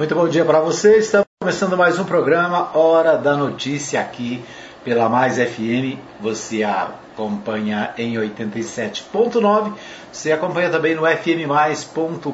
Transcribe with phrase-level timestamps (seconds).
[0.00, 0.96] Muito bom dia para você.
[0.96, 4.42] Estamos começando mais um programa Hora da Notícia aqui
[4.82, 5.98] pela Mais FM.
[6.18, 9.74] Você acompanha em 87.9.
[10.10, 12.30] Você acompanha também no fmmais.com.br.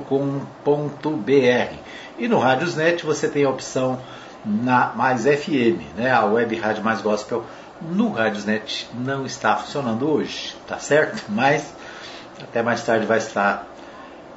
[2.17, 3.98] E no Rádiosnet você tem a opção
[4.45, 6.12] na Mais FM, né?
[6.12, 7.45] A web rádio mais gospel
[7.83, 11.25] no Rádiosnet não está funcionando hoje, tá certo?
[11.29, 11.75] Mas
[12.41, 13.67] até mais tarde vai estar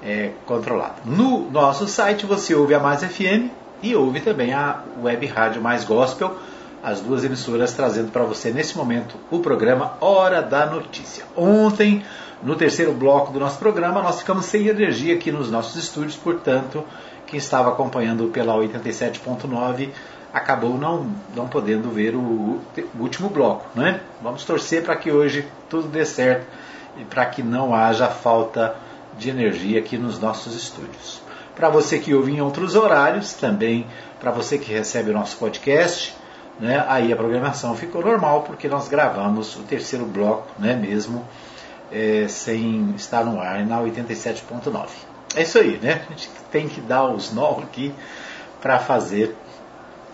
[0.04, 1.02] é, controlado.
[1.06, 3.50] No nosso site você ouve a Mais FM
[3.82, 6.36] e ouve também a Web Rádio Mais Gospel,
[6.84, 11.26] as duas emissoras trazendo para você nesse momento o programa Hora da Notícia.
[11.36, 12.04] Ontem,
[12.42, 16.84] no terceiro bloco do nosso programa, nós ficamos sem energia aqui nos nossos estúdios, portanto,
[17.28, 19.90] quem estava acompanhando pela 87.9
[20.34, 22.62] acabou não, não podendo ver o, o
[23.00, 23.66] último bloco.
[23.76, 24.00] Né?
[24.22, 26.48] Vamos torcer para que hoje tudo dê certo
[26.98, 28.76] e para que não haja falta
[29.20, 31.22] de energia aqui nos nossos estúdios.
[31.56, 33.86] Para você que ouve em outros horários, também
[34.20, 36.16] para você que recebe o nosso podcast,
[36.60, 41.26] né, aí a programação ficou normal porque nós gravamos o terceiro bloco, né, mesmo
[41.92, 44.88] é, sem estar no ar na 87.9.
[45.36, 46.02] É isso aí, né?
[46.08, 47.94] A gente tem que dar os nó aqui
[48.62, 49.36] para fazer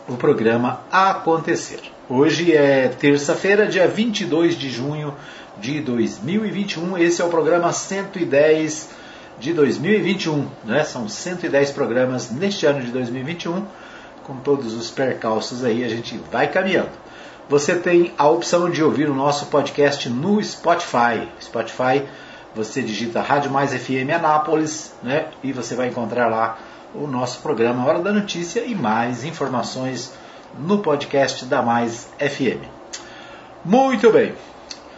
[0.08, 1.80] o programa acontecer.
[2.10, 5.14] Hoje é terça-feira, dia 22 de junho
[5.60, 6.98] de 2021.
[6.98, 8.90] Esse é o programa 110
[9.40, 10.48] de 2021.
[10.64, 10.84] Né?
[10.84, 13.66] São 110 programas neste ano de 2021.
[14.24, 16.90] Com todos os percalços aí, a gente vai caminhando.
[17.48, 21.28] Você tem a opção de ouvir o nosso podcast no Spotify.
[21.40, 22.04] Spotify,
[22.56, 25.28] você digita Rádio Mais FM Anápolis, né?
[25.44, 26.58] E você vai encontrar lá
[26.96, 30.12] o nosso programa Hora da Notícia e mais informações
[30.58, 32.66] no podcast da Mais FM.
[33.64, 34.34] Muito bem.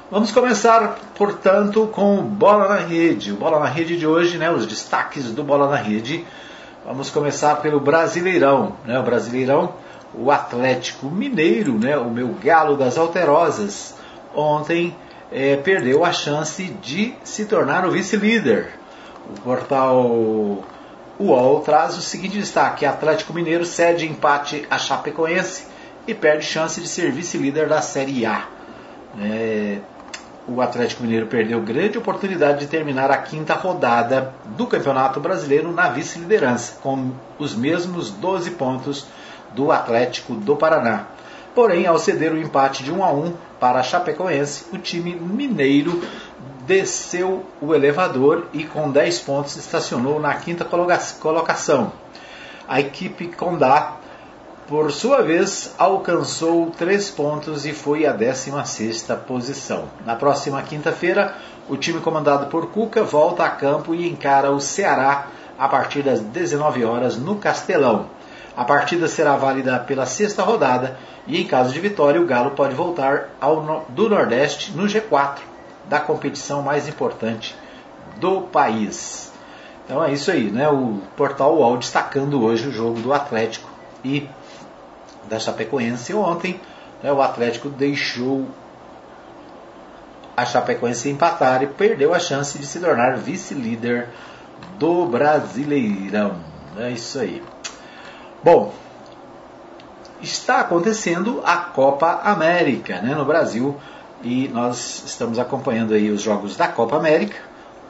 [0.09, 3.33] Vamos começar, portanto, com Bola na Rede.
[3.33, 6.25] O Bola na Rede de hoje, né, os destaques do Bola na Rede.
[6.85, 8.77] Vamos começar pelo Brasileirão.
[8.85, 9.73] Né, o Brasileirão,
[10.13, 13.95] o Atlético Mineiro, né, o meu galo das alterosas,
[14.33, 14.95] ontem
[15.29, 18.69] é, perdeu a chance de se tornar o vice-líder.
[19.29, 20.63] O portal
[21.19, 25.65] UOL traz o seguinte destaque: Atlético Mineiro cede empate a Chapecoense
[26.07, 28.45] e perde chance de ser vice-líder da Série A.
[29.19, 29.79] É,
[30.47, 35.89] o Atlético Mineiro perdeu grande oportunidade de terminar a quinta rodada do Campeonato Brasileiro na
[35.89, 39.05] vice-liderança, com os mesmos 12 pontos
[39.53, 41.07] do Atlético do Paraná.
[41.53, 46.01] Porém, ao ceder o empate de 1 a 1 para a Chapecoense, o time mineiro
[46.65, 51.91] desceu o elevador e com 10 pontos estacionou na quinta colocação.
[52.67, 53.96] A equipe Condá
[54.67, 59.85] por sua vez, alcançou três pontos e foi à 16ª posição.
[60.05, 61.35] Na próxima quinta-feira,
[61.69, 66.19] o time comandado por Cuca volta a campo e encara o Ceará a partir das
[66.19, 68.07] 19 horas no Castelão.
[68.57, 72.75] A partida será válida pela sexta rodada e, em caso de vitória, o Galo pode
[72.75, 75.37] voltar ao, do Nordeste no G4
[75.87, 77.55] da competição mais importante
[78.17, 79.31] do país.
[79.85, 80.67] Então é isso aí, né?
[80.67, 83.69] O portal UOL destacando hoje o jogo do Atlético
[84.03, 84.27] e
[85.29, 86.59] da Chapecoense ontem,
[87.01, 88.47] né, o Atlético deixou
[90.35, 94.09] a Chapecoense empatar e perdeu a chance de se tornar vice-líder
[94.77, 96.35] do Brasileirão.
[96.77, 97.41] É isso aí.
[98.43, 98.71] Bom,
[100.21, 103.75] está acontecendo a Copa América né, no Brasil
[104.23, 107.37] e nós estamos acompanhando aí os jogos da Copa América.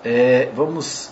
[0.04, 1.12] É, vamos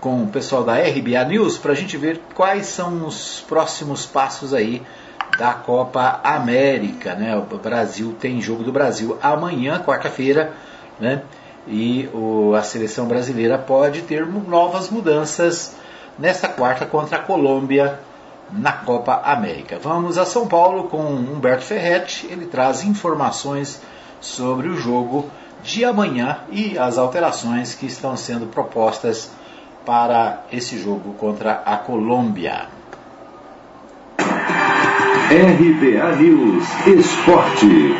[0.00, 4.54] com o pessoal da RBA News para a gente ver quais são os próximos passos
[4.54, 4.82] aí
[5.38, 7.36] da Copa América, né?
[7.36, 10.52] O Brasil tem jogo do Brasil amanhã, quarta-feira,
[10.98, 11.22] né?
[11.68, 15.76] E o, a seleção brasileira pode ter novas mudanças
[16.18, 18.00] nesta quarta contra a Colômbia
[18.50, 19.78] na Copa América.
[19.80, 23.80] Vamos a São Paulo com Humberto Ferretti, ele traz informações
[24.20, 25.30] sobre o jogo
[25.62, 29.30] de amanhã e as alterações que estão sendo propostas
[29.84, 32.77] para esse jogo contra a Colômbia.
[35.30, 37.94] RBA News Esporte.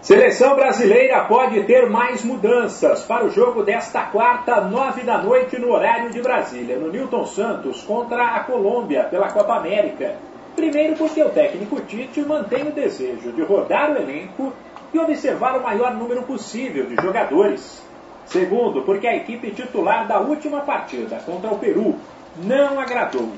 [0.00, 5.70] Seleção brasileira pode ter mais mudanças para o jogo desta quarta, nove da noite, no
[5.70, 10.14] horário de Brasília, no Newton Santos contra a Colômbia pela Copa América.
[10.56, 14.50] Primeiro, porque o técnico Tite mantém o desejo de rodar o elenco
[14.94, 17.82] e observar o maior número possível de jogadores.
[18.24, 21.96] Segundo, porque a equipe titular da última partida contra o Peru
[22.42, 23.28] não agradou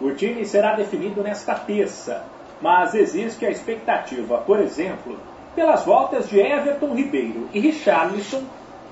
[0.00, 2.24] o time será definido nesta terça,
[2.60, 5.18] mas existe a expectativa, por exemplo,
[5.54, 8.42] pelas voltas de Everton Ribeiro e Richarlison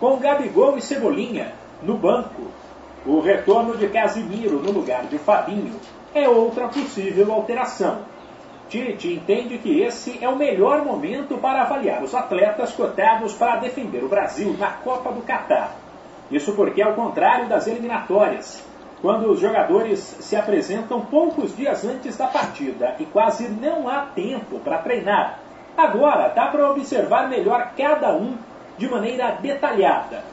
[0.01, 1.53] com Gabigol e Cebolinha
[1.83, 2.43] no banco.
[3.05, 5.79] O retorno de Casimiro no lugar de Fabinho
[6.15, 7.99] é outra possível alteração.
[8.69, 14.03] Tite entende que esse é o melhor momento para avaliar os atletas cotados para defender
[14.03, 15.77] o Brasil na Copa do Catar.
[16.31, 18.65] Isso porque, ao contrário das eliminatórias,
[19.05, 24.59] quando os jogadores se apresentam poucos dias antes da partida e quase não há tempo
[24.61, 25.41] para treinar,
[25.77, 28.35] agora dá para observar melhor cada um
[28.79, 30.25] de maneira detalhada.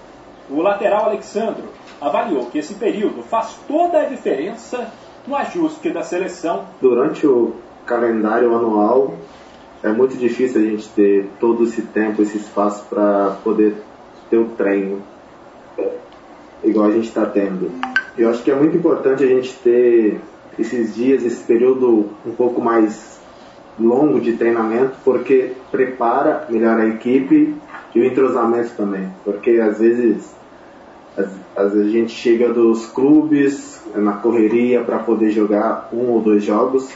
[0.50, 1.65] O lateral Alexandro
[2.00, 4.89] avaliou que esse período faz toda a diferença
[5.27, 6.63] no ajuste da seleção.
[6.79, 7.53] Durante o
[7.85, 9.15] calendário anual,
[9.83, 13.83] é muito difícil a gente ter todo esse tempo, esse espaço para poder
[14.29, 15.03] ter o treino
[16.63, 17.69] igual a gente está tendo.
[18.17, 20.19] Eu acho que é muito importante a gente ter
[20.59, 23.19] esses dias, esse período um pouco mais
[23.79, 27.55] longo de treinamento, porque prepara melhor a equipe
[27.95, 29.07] e o entrosamento também.
[29.23, 30.33] Porque às vezes,
[31.17, 36.21] às, às vezes a gente chega dos clubes na correria para poder jogar um ou
[36.21, 36.89] dois jogos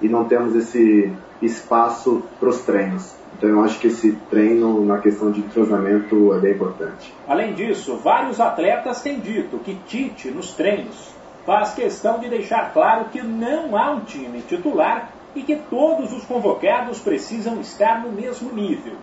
[0.00, 1.12] e não temos esse
[1.42, 3.14] espaço para os treinos.
[3.36, 7.12] Então eu acho que esse treino na questão de entrosamento é bem importante.
[7.28, 13.06] Além disso, vários atletas têm dito que Tite, nos treinos, faz questão de deixar claro
[13.06, 18.50] que não há um time titular e que todos os convocados precisam estar no mesmo
[18.54, 18.94] nível.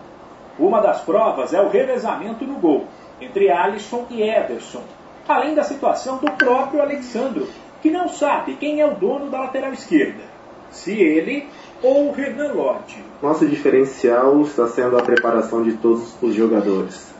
[0.58, 2.86] Uma das provas é o revezamento no gol,
[3.20, 4.82] entre Alisson e Ederson,
[5.28, 7.48] além da situação do próprio Alexandro,
[7.80, 10.22] que não sabe quem é o dono da lateral esquerda.
[10.70, 11.46] Se ele
[11.84, 13.04] ou Renan Lodge?
[13.22, 17.12] Nosso diferencial está sendo a preparação de todos os jogadores.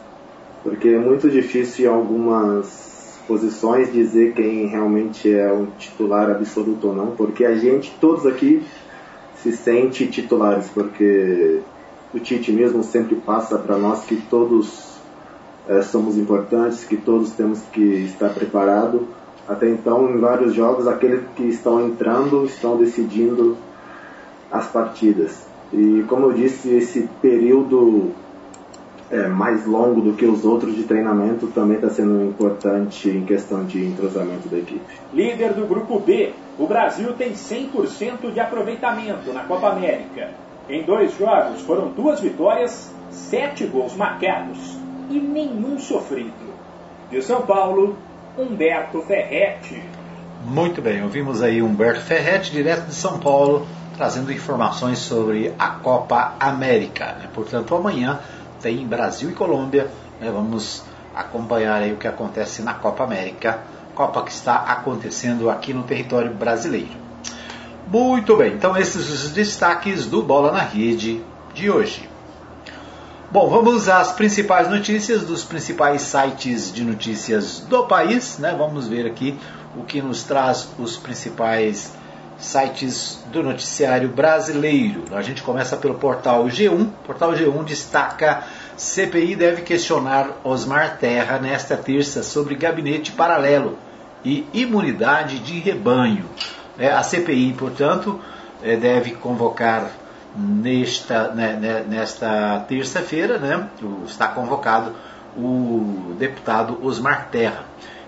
[0.62, 6.94] Porque é muito difícil em algumas posições dizer quem realmente é um titular absoluto ou
[6.94, 8.62] não, porque a gente, todos aqui,
[9.36, 11.60] se sente titulares, porque
[12.14, 14.94] o Tite mesmo sempre passa para nós que todos
[15.68, 19.02] é, somos importantes, que todos temos que estar preparados.
[19.46, 23.58] Até então, em vários jogos, aqueles que estão entrando estão decidindo
[24.54, 25.46] as partidas.
[25.72, 28.12] E como eu disse, esse período
[29.10, 33.64] é, mais longo do que os outros de treinamento também está sendo importante em questão
[33.64, 34.80] de entrosamento da equipe.
[35.12, 40.30] Líder do grupo B, o Brasil tem 100% de aproveitamento na Copa América.
[40.68, 44.78] Em dois jogos foram duas vitórias, sete gols marcados
[45.10, 46.32] e nenhum sofrido.
[47.10, 47.96] De São Paulo,
[48.38, 49.82] Humberto Ferretti.
[50.46, 53.66] Muito bem, ouvimos aí Humberto Ferretti, direto de São Paulo,
[53.96, 57.16] trazendo informações sobre a Copa América.
[57.18, 57.28] Né?
[57.32, 58.20] Portanto, amanhã
[58.60, 59.90] tem Brasil e Colômbia.
[60.20, 60.30] Né?
[60.30, 60.82] Vamos
[61.14, 63.60] acompanhar o que acontece na Copa América,
[63.94, 67.04] Copa que está acontecendo aqui no território brasileiro.
[67.86, 71.22] Muito bem, então esses os destaques do Bola na Rede
[71.54, 72.08] de hoje.
[73.30, 78.38] Bom, vamos às principais notícias dos principais sites de notícias do país.
[78.38, 78.54] Né?
[78.56, 79.38] Vamos ver aqui
[79.76, 81.92] o que nos traz os principais
[82.44, 85.04] sites do noticiário brasileiro.
[85.12, 86.82] A gente começa pelo portal G1.
[86.82, 88.44] O portal G1 destaca
[88.76, 93.78] CPI deve questionar Osmar Terra nesta terça sobre gabinete paralelo
[94.24, 96.24] e imunidade de rebanho.
[96.78, 98.20] É, a CPI, portanto,
[98.62, 99.90] é, deve convocar
[100.36, 103.68] nesta, né, né, nesta terça-feira, né,
[104.06, 104.92] está convocado
[105.36, 107.64] o deputado Osmar Terra.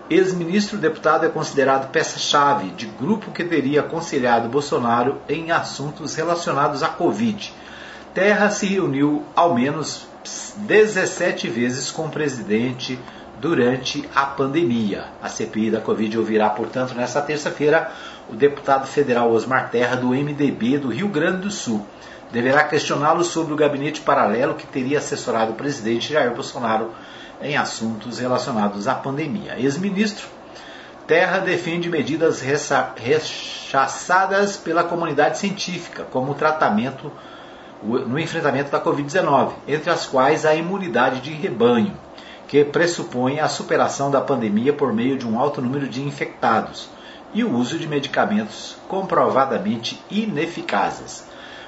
[0.09, 6.89] Ex-ministro deputado é considerado peça-chave de grupo que teria aconselhado Bolsonaro em assuntos relacionados à
[6.89, 7.53] Covid.
[8.15, 10.07] Terra se reuniu ao menos
[10.59, 12.99] 17 vezes com o presidente
[13.41, 15.07] durante a pandemia.
[15.21, 17.91] A CPI da Covid ouvirá, portanto, nesta terça-feira,
[18.31, 21.85] o deputado federal Osmar Terra, do MDB do Rio Grande do Sul.
[22.31, 26.93] Deverá questioná-lo sobre o gabinete paralelo que teria assessorado o presidente Jair Bolsonaro
[27.41, 29.59] em assuntos relacionados à pandemia.
[29.59, 30.27] Ex-ministro
[31.07, 32.43] Terra defende medidas
[32.97, 37.13] rechaçadas pela comunidade científica, como o tratamento
[37.81, 41.95] no enfrentamento da Covid-19, entre as quais a imunidade de rebanho,
[42.49, 46.89] que pressupõe a superação da pandemia por meio de um alto número de infectados
[47.33, 51.25] e o uso de medicamentos comprovadamente ineficazes.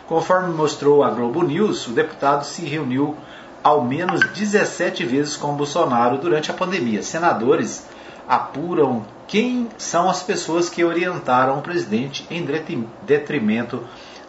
[0.09, 3.17] Conforme mostrou a Globo News, o deputado se reuniu
[3.63, 7.03] ao menos 17 vezes com Bolsonaro durante a pandemia.
[7.03, 7.87] Senadores
[8.29, 12.47] apuram quem são as pessoas que orientaram o presidente em
[13.05, 13.85] detrimento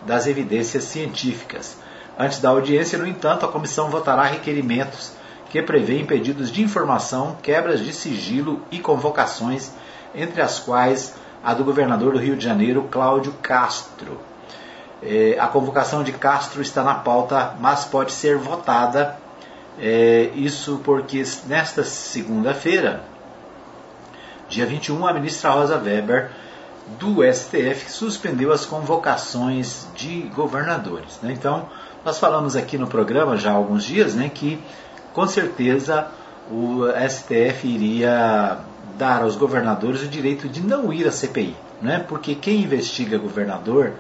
[0.05, 1.77] das evidências científicas.
[2.17, 5.13] Antes da audiência, no entanto, a comissão votará requerimentos
[5.49, 9.71] que prevêem pedidos de informação, quebras de sigilo e convocações,
[10.13, 14.28] entre as quais a do governador do Rio de Janeiro, Cláudio Castro.
[15.01, 19.17] É, a convocação de Castro está na pauta, mas pode ser votada.
[19.79, 23.01] É, isso porque nesta segunda-feira
[24.49, 26.31] Dia 21, a ministra Rosa Weber
[26.99, 31.19] do STF suspendeu as convocações de governadores.
[31.21, 31.33] Né?
[31.33, 31.69] Então,
[32.03, 34.59] nós falamos aqui no programa já há alguns dias né, que
[35.13, 36.07] com certeza
[36.51, 38.57] o STF iria
[38.97, 42.03] dar aos governadores o direito de não ir à CPI, né?
[42.07, 43.93] porque quem investiga governador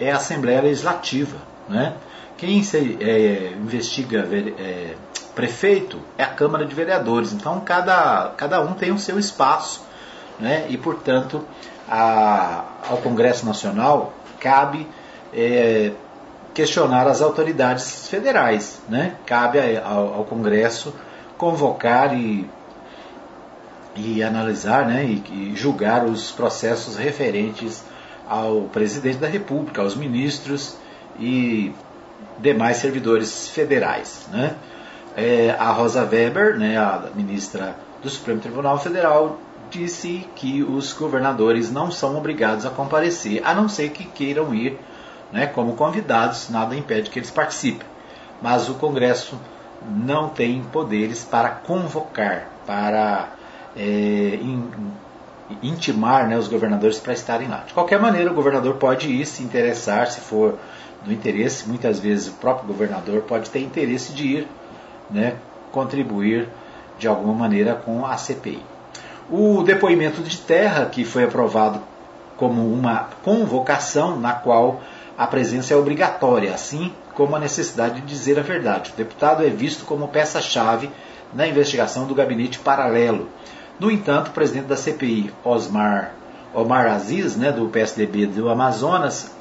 [0.00, 1.36] é a Assembleia Legislativa.
[1.68, 1.94] Né?
[2.36, 4.94] Quem se, é, investiga é,
[5.34, 7.32] prefeito é a Câmara de Vereadores.
[7.32, 9.82] Então cada, cada um tem o seu espaço
[10.38, 10.66] né?
[10.68, 11.44] e, portanto,
[11.88, 14.86] a, ao Congresso Nacional cabe
[15.32, 15.92] é,
[16.52, 18.80] questionar as autoridades federais.
[18.88, 19.14] Né?
[19.26, 20.94] Cabe ao, ao Congresso
[21.36, 22.48] convocar e,
[23.96, 25.04] e analisar né?
[25.04, 27.82] E, e julgar os processos referentes
[28.28, 30.76] ao presidente da República, aos ministros
[31.18, 31.72] e
[32.38, 34.26] demais servidores federais.
[34.30, 34.54] Né?
[35.16, 39.38] É, a Rosa Weber, né, a ministra do Supremo Tribunal Federal,
[39.70, 44.78] disse que os governadores não são obrigados a comparecer, a não ser que queiram ir
[45.32, 47.86] né, como convidados, nada impede que eles participem.
[48.40, 49.38] Mas o Congresso
[49.88, 53.30] não tem poderes para convocar, para
[53.76, 54.38] é,
[55.62, 57.64] intimar né, os governadores para estarem lá.
[57.66, 60.58] De qualquer maneira, o governador pode ir se interessar, se for
[61.04, 64.48] do interesse, muitas vezes o próprio governador pode ter interesse de ir
[65.10, 65.34] né,
[65.70, 66.48] contribuir
[66.98, 68.62] de alguma maneira com a CPI.
[69.30, 71.80] O depoimento de terra, que foi aprovado
[72.36, 74.80] como uma convocação na qual
[75.16, 78.92] a presença é obrigatória, assim como a necessidade de dizer a verdade.
[78.92, 80.90] O deputado é visto como peça-chave
[81.32, 83.28] na investigação do gabinete paralelo.
[83.78, 86.14] No entanto, o presidente da CPI, Osmar,
[86.54, 89.32] Omar Aziz, né, do PSDB do Amazonas,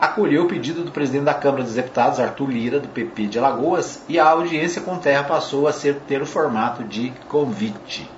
[0.00, 4.02] acolheu o pedido do presidente da Câmara dos Deputados, Arthur Lira, do PP de Alagoas,
[4.08, 8.10] e a audiência com terra passou a ser, ter o formato de convite.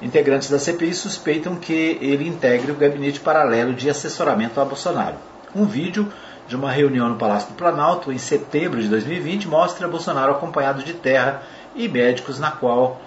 [0.00, 5.16] Integrantes da CPI suspeitam que ele integre o gabinete paralelo de assessoramento a Bolsonaro.
[5.54, 6.10] Um vídeo
[6.48, 10.94] de uma reunião no Palácio do Planalto em setembro de 2020 mostra Bolsonaro acompanhado de
[10.94, 11.42] terra
[11.74, 13.00] e médicos, na qual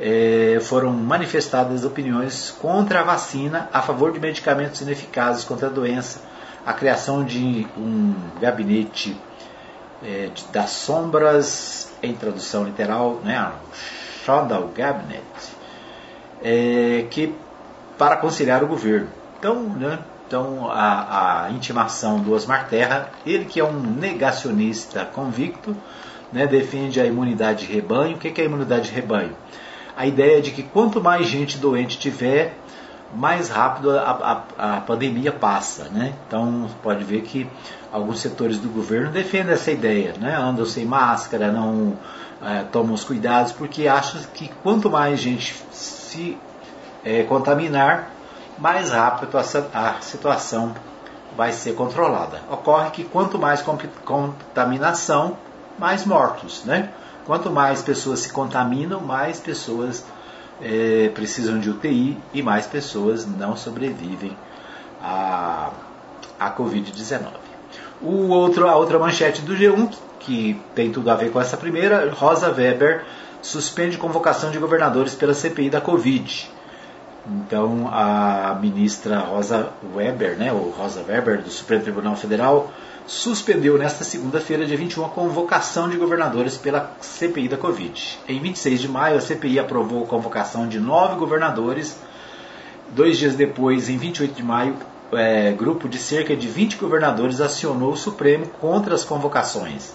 [0.00, 6.22] é, foram manifestadas opiniões contra a vacina, a favor de medicamentos ineficazes contra a doença,
[6.64, 9.16] a criação de um gabinete
[10.02, 13.52] é, de, das sombras, em tradução literal, né,
[14.24, 15.22] Shadow Cabinet,
[16.42, 17.34] é, que
[17.98, 19.08] para conciliar o governo.
[19.38, 25.76] Então, né, então a, a, intimação do Osmar Terra, ele que é um negacionista convicto,
[26.32, 28.16] né, defende a imunidade de rebanho.
[28.16, 29.36] O que é a imunidade de rebanho?
[30.00, 32.56] A ideia de que quanto mais gente doente tiver,
[33.14, 35.90] mais rápido a, a, a pandemia passa.
[35.90, 36.14] Né?
[36.26, 37.46] Então pode ver que
[37.92, 40.34] alguns setores do governo defendem essa ideia, né?
[40.34, 41.98] andam sem máscara, não
[42.42, 46.38] é, tomam os cuidados, porque acham que quanto mais gente se
[47.04, 48.10] é, contaminar,
[48.58, 49.40] mais rápido a,
[49.90, 50.74] a situação
[51.36, 52.40] vai ser controlada.
[52.50, 53.62] Ocorre que quanto mais
[54.02, 55.36] contaminação,
[55.78, 56.64] mais mortos.
[56.64, 56.88] Né?
[57.26, 60.04] Quanto mais pessoas se contaminam, mais pessoas
[60.60, 64.36] é, precisam de UTI e mais pessoas não sobrevivem
[65.02, 65.70] à,
[66.38, 67.28] à Covid-19.
[68.02, 72.10] O outro, a outra manchete do G1, que tem tudo a ver com essa primeira,
[72.12, 73.04] Rosa Weber
[73.42, 76.50] suspende convocação de governadores pela CPI da Covid.
[77.26, 82.70] Então, a ministra Rosa Weber, né, ou Rosa Weber, do Supremo Tribunal Federal,
[83.10, 88.20] suspendeu nesta segunda-feira, dia 21, a convocação de governadores pela CPI da Covid.
[88.28, 91.98] Em 26 de maio, a CPI aprovou a convocação de nove governadores.
[92.90, 94.76] Dois dias depois, em 28 de maio,
[95.12, 99.92] é, grupo de cerca de 20 governadores acionou o Supremo contra as convocações.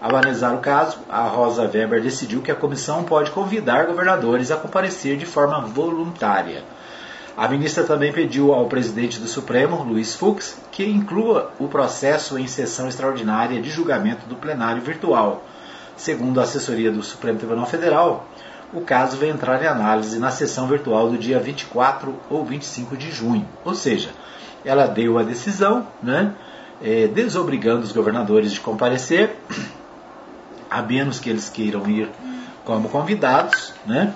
[0.00, 4.56] Ao analisar o caso, a Rosa Weber decidiu que a comissão pode convidar governadores a
[4.56, 6.64] comparecer de forma voluntária.
[7.36, 12.46] A ministra também pediu ao presidente do Supremo, Luiz Fux, que inclua o processo em
[12.46, 15.44] sessão extraordinária de julgamento do plenário virtual.
[15.98, 18.26] Segundo a assessoria do Supremo Tribunal Federal,
[18.72, 23.10] o caso vai entrar em análise na sessão virtual do dia 24 ou 25 de
[23.10, 23.46] junho.
[23.66, 24.08] Ou seja,
[24.64, 26.32] ela deu a decisão, né,
[26.82, 29.36] é, desobrigando os governadores de comparecer
[30.70, 32.08] a menos que eles queiram ir
[32.64, 34.14] como convidados, né?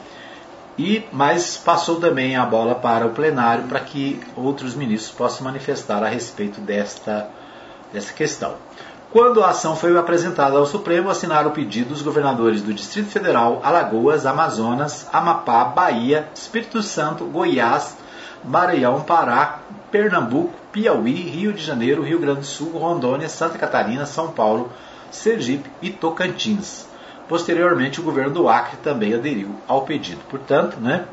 [0.82, 6.02] E mas passou também a bola para o plenário para que outros ministros possam manifestar
[6.02, 7.28] a respeito desta
[7.92, 8.54] dessa questão.
[9.12, 13.60] Quando a ação foi apresentada ao Supremo, assinaram o pedido os governadores do Distrito Federal,
[13.62, 17.98] Alagoas, Amazonas, Amapá, Bahia, Espírito Santo, Goiás,
[18.42, 19.58] Maranhão, Pará,
[19.90, 24.72] Pernambuco, Piauí, Rio de Janeiro, Rio Grande do Sul, Rondônia, Santa Catarina, São Paulo,
[25.10, 26.88] Sergipe e Tocantins.
[27.30, 30.20] Posteriormente, o governo do Acre também aderiu ao pedido.
[30.28, 31.04] Portanto, né,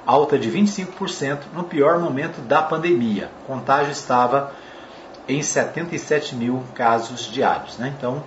[0.07, 3.31] alta de 25% no pior momento da pandemia.
[3.43, 4.53] O contágio estava
[5.29, 7.77] em 77 mil casos diários.
[7.79, 7.95] Né?
[7.97, 8.25] Então,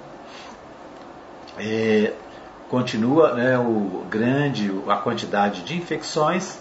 [1.57, 2.13] é,
[2.69, 6.60] continua né, o grande a quantidade de infecções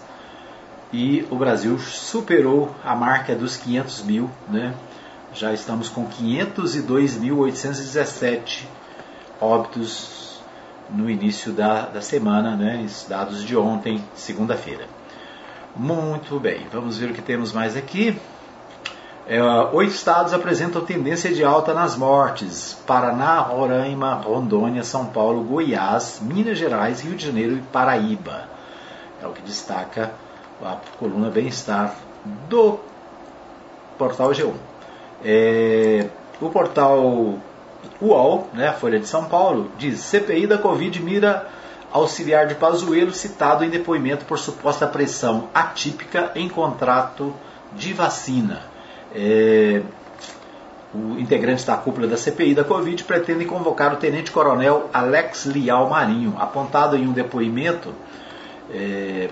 [0.91, 4.73] e o Brasil superou a marca dos 500 mil, né,
[5.33, 8.63] já estamos com 502.817
[9.39, 10.41] óbitos
[10.89, 12.87] no início da, da semana, né?
[13.07, 14.87] dados de ontem, segunda-feira.
[15.77, 18.19] Muito bem, vamos ver o que temos mais aqui.
[19.27, 19.39] É,
[19.73, 26.57] oito estados apresentam tendência de alta nas mortes: Paraná, Roraima, Rondônia, São Paulo, Goiás, Minas
[26.57, 28.45] Gerais, Rio de Janeiro e Paraíba.
[29.21, 30.13] É o que destaca
[30.63, 31.93] a coluna Bem-Estar
[32.49, 32.79] do
[33.99, 34.53] portal G1.
[35.23, 36.07] É,
[36.41, 37.37] o portal
[38.01, 41.47] UOL, né, a Folha de São Paulo, diz: CPI da Covid mira
[41.91, 47.33] auxiliar de Pazuello citado em depoimento por suposta pressão atípica em contrato
[47.73, 48.61] de vacina.
[49.13, 49.81] É,
[50.93, 56.35] o integrante da cúpula da CPI da Covid pretende convocar o tenente-coronel Alex Lial Marinho,
[56.39, 57.93] apontado em um depoimento.
[58.73, 59.29] É,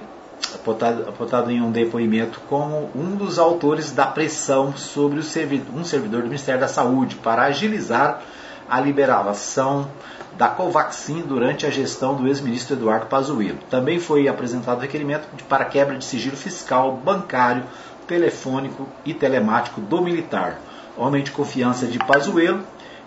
[0.54, 6.22] apontado, apontado em um depoimento como um dos autores da pressão sobre servidor, um servidor
[6.22, 8.22] do Ministério da Saúde para agilizar
[8.70, 9.90] a liberação
[10.38, 13.60] da Covaxin durante a gestão do ex-ministro Eduardo Pazuello.
[13.70, 17.64] Também foi apresentado requerimento para quebra de sigilo fiscal, bancário,
[18.06, 20.60] telefônico e telemático do militar,
[20.98, 22.64] homem de confiança de Pazuello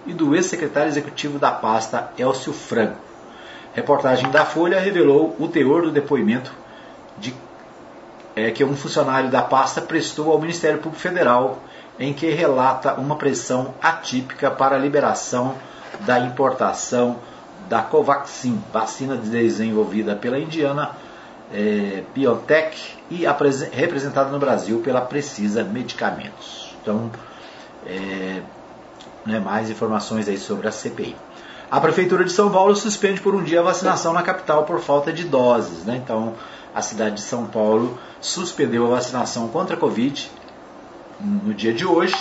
[0.07, 2.97] e do ex-secretário executivo da pasta, Elcio Franco.
[3.75, 6.53] Reportagem da Folha revelou o teor do depoimento
[7.19, 7.35] de,
[8.35, 11.59] é, que um funcionário da pasta prestou ao Ministério Público Federal,
[11.99, 15.55] em que relata uma pressão atípica para a liberação
[16.01, 17.17] da importação
[17.69, 20.93] da Covaxin, vacina desenvolvida pela indiana
[21.53, 23.25] é, Biotech e
[23.73, 26.75] representada no Brasil pela Precisa Medicamentos.
[26.81, 27.11] Então,
[27.87, 28.43] é,
[29.27, 31.17] né, mais informações aí sobre a CPI.
[31.71, 35.13] A Prefeitura de São Paulo suspende por um dia a vacinação na capital por falta
[35.13, 35.85] de doses.
[35.85, 36.01] Né?
[36.03, 36.35] Então,
[36.75, 40.31] a cidade de São Paulo suspendeu a vacinação contra a Covid
[41.21, 42.15] no dia de hoje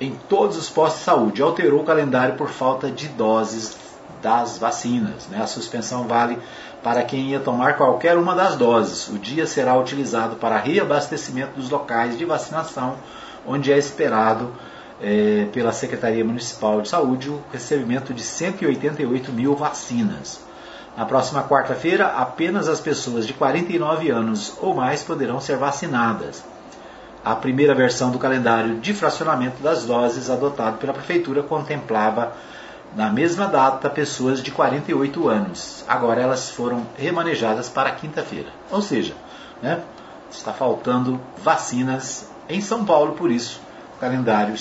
[0.00, 1.42] em todos os postos de saúde.
[1.42, 3.76] Alterou o calendário por falta de doses
[4.22, 5.26] das vacinas.
[5.28, 5.40] Né?
[5.42, 6.38] A suspensão vale
[6.82, 9.08] para quem ia tomar qualquer uma das doses.
[9.08, 12.96] O dia será utilizado para reabastecimento dos locais de vacinação,
[13.46, 14.50] onde é esperado
[15.02, 20.40] é, pela Secretaria Municipal de Saúde o recebimento de 188 mil vacinas.
[20.96, 26.44] Na próxima quarta-feira, apenas as pessoas de 49 anos ou mais poderão ser vacinadas.
[27.24, 32.32] A primeira versão do calendário de fracionamento das doses adotado pela Prefeitura contemplava,
[32.96, 35.84] na mesma data, pessoas de 48 anos.
[35.86, 38.48] Agora elas foram remanejadas para quinta-feira.
[38.70, 39.14] Ou seja,
[39.62, 39.80] né,
[40.30, 43.60] está faltando vacinas em São Paulo, por isso
[43.96, 44.54] o calendário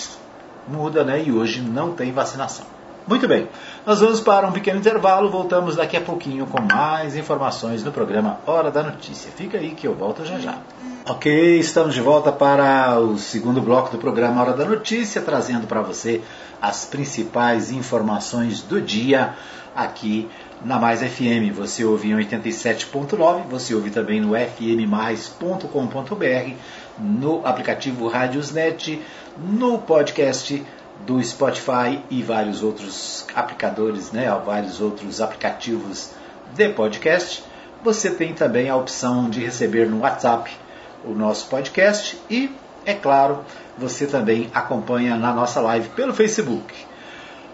[0.68, 2.66] muda né, e hoje não tem vacinação.
[3.10, 3.50] Muito bem,
[3.88, 8.38] nós vamos para um pequeno intervalo, voltamos daqui a pouquinho com mais informações no programa
[8.46, 9.32] Hora da Notícia.
[9.36, 10.60] Fica aí que eu volto já já.
[11.08, 15.82] Ok, estamos de volta para o segundo bloco do programa Hora da Notícia, trazendo para
[15.82, 16.22] você
[16.62, 19.34] as principais informações do dia
[19.76, 20.30] aqui
[20.64, 21.52] na Mais FM.
[21.56, 25.64] Você ouve em 87.9, você ouve também no fmmais.com.br,
[27.00, 29.02] no aplicativo Rádiosnet,
[29.36, 30.64] no podcast
[31.06, 36.12] do Spotify e vários outros aplicadores, né, vários outros aplicativos
[36.54, 37.44] de podcast.
[37.84, 40.52] você tem também a opção de receber no WhatsApp
[41.06, 42.54] o nosso podcast e,
[42.86, 43.46] é claro,
[43.78, 46.74] você também acompanha na nossa live pelo Facebook.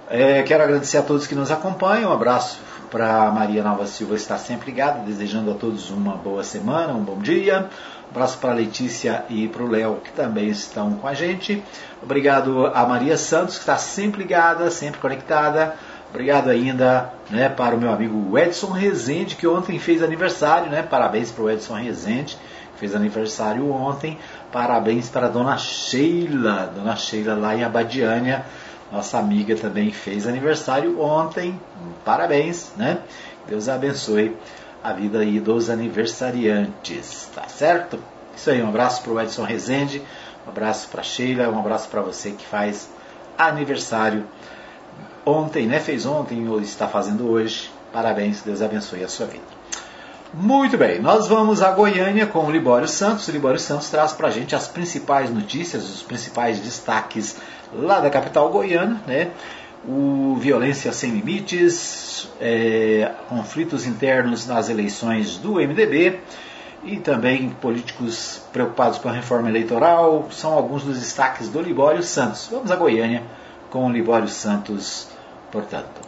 [0.10, 2.10] É, quero agradecer a todos que nos acompanham.
[2.10, 6.93] Um abraço para Maria Nova Silva estar sempre ligada, desejando a todos uma boa semana,
[6.93, 7.69] um bom dia.
[8.08, 11.63] Um abraço para Letícia e para o Léo, que também estão com a gente.
[12.02, 15.76] Obrigado a Maria Santos, que está sempre ligada, sempre conectada.
[16.10, 20.69] Obrigado ainda né, para o meu amigo Edson Rezende, que ontem fez aniversário.
[20.69, 20.82] Né?
[20.82, 22.38] Parabéns para o Edson Rezende,
[22.74, 24.17] que fez aniversário ontem.
[24.52, 28.45] Parabéns para a dona Sheila, dona Sheila lá em Abadiânia.
[28.91, 31.60] Nossa amiga também fez aniversário ontem.
[32.04, 33.00] Parabéns, né?
[33.48, 34.36] Deus abençoe
[34.84, 38.00] a vida aí dos aniversariantes, tá certo?
[38.36, 40.02] Isso aí, um abraço para o Edson Rezende,
[40.45, 42.89] um abraço para Sheila, um abraço para você que faz
[43.38, 44.26] aniversário
[45.26, 45.80] ontem, né?
[45.80, 47.71] Fez ontem ou está fazendo hoje.
[47.91, 49.43] Parabéns, Deus abençoe a sua vida.
[50.34, 53.28] Muito bem, nós vamos a Goiânia com o Libório Santos.
[53.28, 57.38] O Libório Santos traz para a gente as principais notícias, os principais destaques
[57.80, 59.32] lá da capital goiana, né?
[59.88, 66.20] O Violência Sem Limites, é, conflitos internos nas eleições do MDB
[66.84, 72.48] e também políticos preocupados com a reforma eleitoral, são alguns dos destaques do Libório Santos.
[72.52, 73.22] Vamos a Goiânia
[73.70, 75.08] com o Libório Santos
[75.56, 76.05] portanto.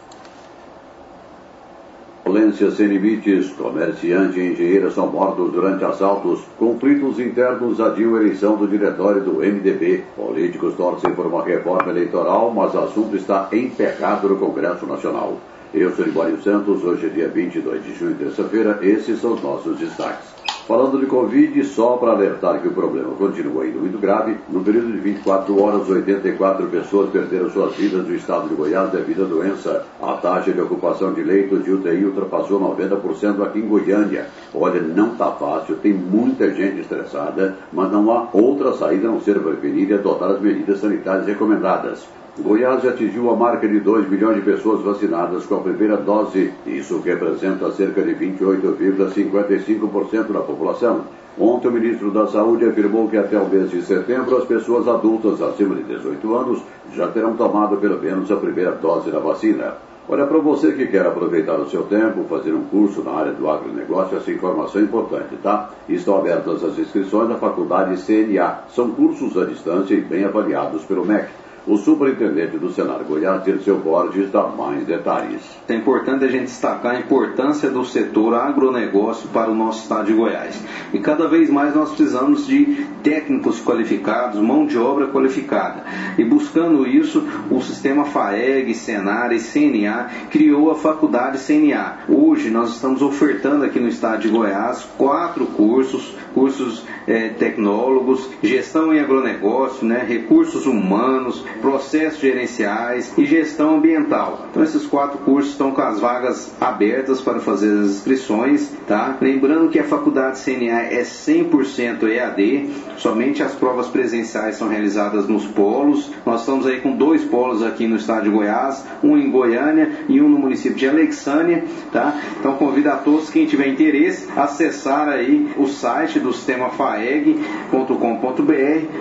[2.28, 8.68] Violência sem limites, comerciante e engenheiro são mortos durante assaltos, conflitos internos adiam eleição do
[8.68, 10.04] diretório do MDB.
[10.14, 15.38] Políticos torcem por uma reforma eleitoral, mas o assunto está emperrado no Congresso Nacional.
[15.72, 19.78] Eu sou Libório Santos, hoje é dia 22 de junho, terça-feira, esses são os nossos
[19.78, 20.37] destaques.
[20.68, 24.92] Falando de Covid, só para alertar que o problema continua indo muito grave, no período
[24.92, 29.86] de 24 horas, 84 pessoas perderam suas vidas no estado de Goiás devido à doença.
[29.98, 34.26] A taxa de ocupação de leitos de UTI ultrapassou 90% aqui em Goiânia.
[34.52, 39.22] Olha, não está fácil, tem muita gente estressada, mas não há outra saída a não
[39.22, 42.06] ser prevenir e adotar as medidas sanitárias recomendadas.
[42.40, 46.52] Goiás atingiu a marca de 2 milhões de pessoas vacinadas com a primeira dose.
[46.64, 51.00] Isso representa cerca de 28,55% da população.
[51.36, 55.42] Ontem, o ministro da Saúde afirmou que até o mês de setembro, as pessoas adultas
[55.42, 56.62] acima de 18 anos
[56.94, 59.74] já terão tomado pelo menos a primeira dose da vacina.
[60.08, 63.50] Olha, para você que quer aproveitar o seu tempo, fazer um curso na área do
[63.50, 65.70] agronegócio, essa informação é importante, tá?
[65.88, 68.60] Estão abertas as inscrições na faculdade CNA.
[68.68, 71.28] São cursos à distância e bem avaliados pelo MEC.
[71.68, 75.42] O superintendente do Senar Goiás, Dirceu Borges, dá mais detalhes.
[75.68, 80.14] É importante a gente destacar a importância do setor agronegócio para o nosso estado de
[80.14, 80.58] Goiás.
[80.94, 85.84] E cada vez mais nós precisamos de técnicos qualificados, mão de obra qualificada.
[86.16, 91.98] E buscando isso, o sistema FAEG, Senar e CNA criou a faculdade CNA.
[92.08, 98.94] Hoje nós estamos ofertando aqui no estado de Goiás quatro cursos, cursos é, tecnólogos, gestão
[98.94, 104.46] em agronegócio, né, recursos humanos, processos gerenciais e gestão ambiental.
[104.50, 109.16] Então esses quatro cursos estão com as vagas abertas para fazer as inscrições, tá?
[109.20, 115.46] Lembrando que a faculdade CNA é 100% EAD, somente as provas presenciais são realizadas nos
[115.46, 116.10] polos.
[116.24, 120.20] Nós estamos aí com dois polos aqui no estado de Goiás, um em Goiânia e
[120.20, 122.20] um no município de Alexânia, tá?
[122.38, 127.68] Então convido a todos quem tiver interesse a acessar aí o site do sistema faeg.com.br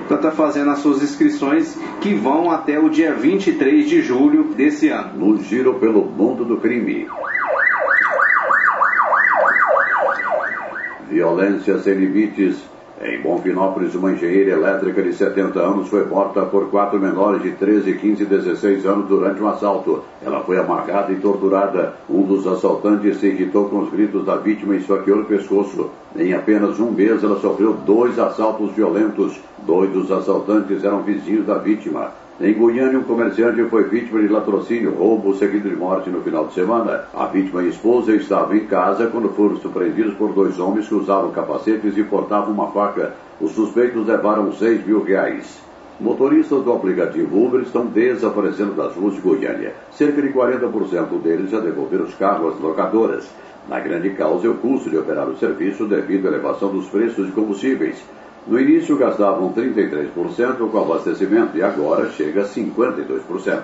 [0.07, 2.13] para estar tá fazendo as suas inscrições que
[2.51, 5.17] até o dia 23 de julho desse ano.
[5.17, 7.07] No giro pelo mundo do crime.
[11.09, 12.57] Violência sem limites.
[12.99, 17.93] Em Bonfinópolis, uma engenheira elétrica de 70 anos foi morta por quatro menores de 13,
[17.93, 20.03] 15 e 16 anos durante um assalto.
[20.19, 21.93] Ela foi amarrada e torturada.
[22.09, 25.91] Um dos assaltantes se irritou com os gritos da vítima e esfaqueou o pescoço.
[26.15, 29.39] Em apenas um mês, ela sofreu dois assaltos violentos.
[29.59, 32.11] Dois dos assaltantes eram vizinhos da vítima.
[32.39, 36.53] Em Goiânia, um comerciante foi vítima de latrocínio, roubo seguido de morte no final de
[36.53, 37.05] semana.
[37.11, 41.31] A vítima e esposa estavam em casa quando foram surpreendidos por dois homens que usavam
[41.31, 43.15] capacetes e portavam uma faca.
[43.41, 45.59] Os suspeitos levaram 6 mil reais.
[45.99, 49.73] Motoristas do aplicativo Uber estão desaparecendo das ruas de Goiânia.
[49.89, 53.27] Cerca de 40% deles já devolveram os carros às locadoras.
[53.67, 57.25] Na grande causa é o custo de operar o serviço devido à elevação dos preços
[57.25, 57.97] de combustíveis.
[58.47, 63.61] No início gastavam 33% com abastecimento e agora chega a 52%.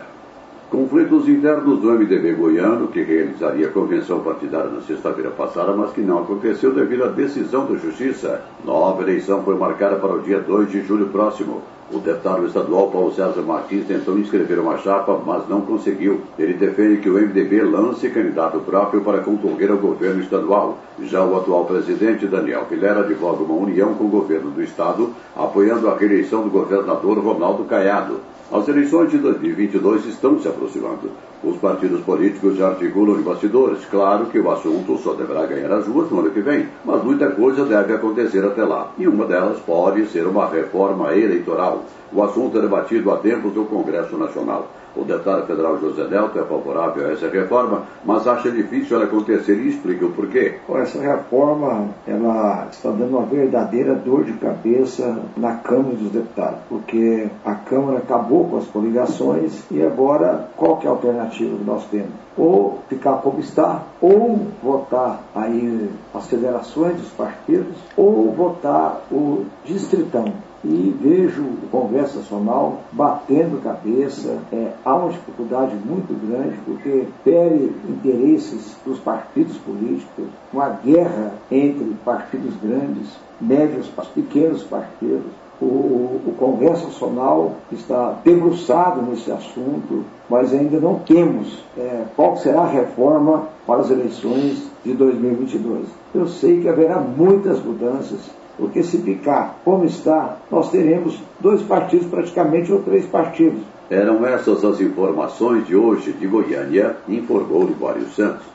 [0.70, 6.24] Conflitos internos do MDB goiano, que realizaria convenção partidária na sexta-feira passada, mas que não
[6.24, 8.42] aconteceu devido à decisão da Justiça.
[8.66, 11.62] Nova eleição foi marcada para o dia 2 de julho próximo.
[11.94, 16.22] O deputado estadual Paulo César Martins tentou inscrever uma chapa, mas não conseguiu.
[16.40, 20.80] Ele defende que o MDB lance candidato próprio para concorrer ao governo estadual.
[21.04, 25.88] Já o atual presidente Daniel Vilela advoga uma união com o governo do estado, apoiando
[25.88, 28.33] a reeleição do governador Ronaldo Caiado.
[28.52, 31.10] As eleições de 2022 estão se aproximando.
[31.44, 33.84] Os partidos políticos já articulam de bastidores.
[33.86, 37.32] Claro que o assunto só deverá ganhar as ruas no ano que vem, mas muita
[37.32, 38.92] coisa deve acontecer até lá.
[38.98, 41.84] E uma delas pode ser uma reforma eleitoral.
[42.16, 44.68] O assunto é debatido há tempos no Congresso Nacional.
[44.96, 49.56] O deputado federal José Delta é favorável a essa reforma, mas acha difícil ela acontecer
[49.56, 50.60] e explica o porquê.
[50.76, 57.28] Essa reforma ela está dando uma verdadeira dor de cabeça na Câmara dos Deputados, porque
[57.44, 62.14] a Câmara acabou com as coligações e agora qual é a alternativa que nós temos?
[62.38, 70.32] Ou ficar como está, ou votar aí as federações dos partidos, ou votar o distritão
[70.64, 74.38] e vejo o Congresso Nacional batendo cabeça.
[74.52, 81.96] É, há uma dificuldade muito grande porque fere interesses dos partidos políticos, uma guerra entre
[82.06, 83.10] partidos grandes,
[83.42, 85.32] médios, pequenos partidos.
[85.62, 92.62] O, o, Congresso Nacional está debruçado nesse assunto, mas ainda não temos é, qual será
[92.62, 95.86] a reforma para as eleições de 2022.
[96.14, 98.20] Eu sei que haverá muitas mudanças,
[98.58, 103.62] porque se ficar como está, nós teremos dois partidos praticamente ou três partidos.
[103.90, 108.46] Eram essas as informações de hoje de Goiânia, informou Libório Santos.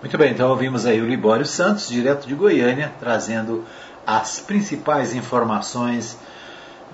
[0.00, 3.64] Muito bem, então ouvimos aí o Libório Santos, direto de Goiânia, trazendo
[4.06, 6.18] as principais informações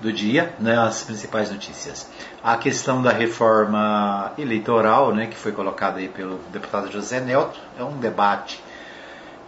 [0.01, 2.07] do dia, né, as principais notícias.
[2.43, 7.83] A questão da reforma eleitoral, né, que foi colocada aí pelo deputado José Nelto, é
[7.83, 8.61] um debate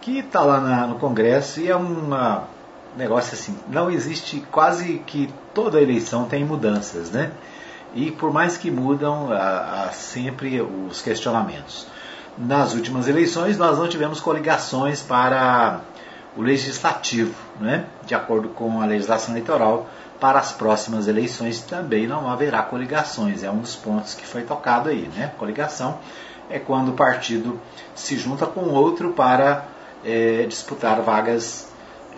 [0.00, 2.10] que está lá na, no Congresso e é um
[2.96, 7.30] negócio assim, não existe quase que toda eleição tem mudanças, né?
[7.94, 11.86] E por mais que mudam, há, há sempre os questionamentos.
[12.38, 15.80] Nas últimas eleições nós não tivemos coligações para
[16.36, 17.86] o legislativo, né?
[18.06, 19.88] De acordo com a legislação eleitoral,
[20.20, 23.42] para as próximas eleições também não haverá coligações.
[23.42, 25.32] É um dos pontos que foi tocado aí, né?
[25.38, 25.98] Coligação
[26.48, 27.60] é quando o partido
[27.94, 29.64] se junta com outro para
[30.04, 31.70] é, disputar vagas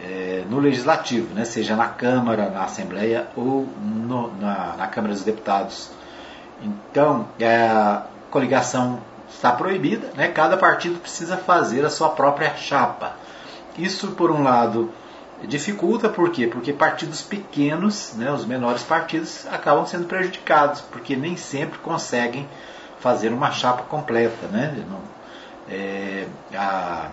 [0.03, 5.23] é, no legislativo, né, seja na Câmara, na Assembleia ou no, na, na, Câmara dos
[5.23, 5.91] Deputados.
[6.63, 13.17] Então, é, a coligação está proibida, né, cada partido precisa fazer a sua própria chapa.
[13.77, 14.91] Isso, por um lado,
[15.43, 16.47] dificulta, por quê?
[16.47, 22.49] Porque partidos pequenos, né, os menores partidos, acabam sendo prejudicados, porque nem sempre conseguem
[23.01, 24.47] fazer uma chapa completa.
[24.49, 24.85] Né?
[25.69, 27.09] É, a,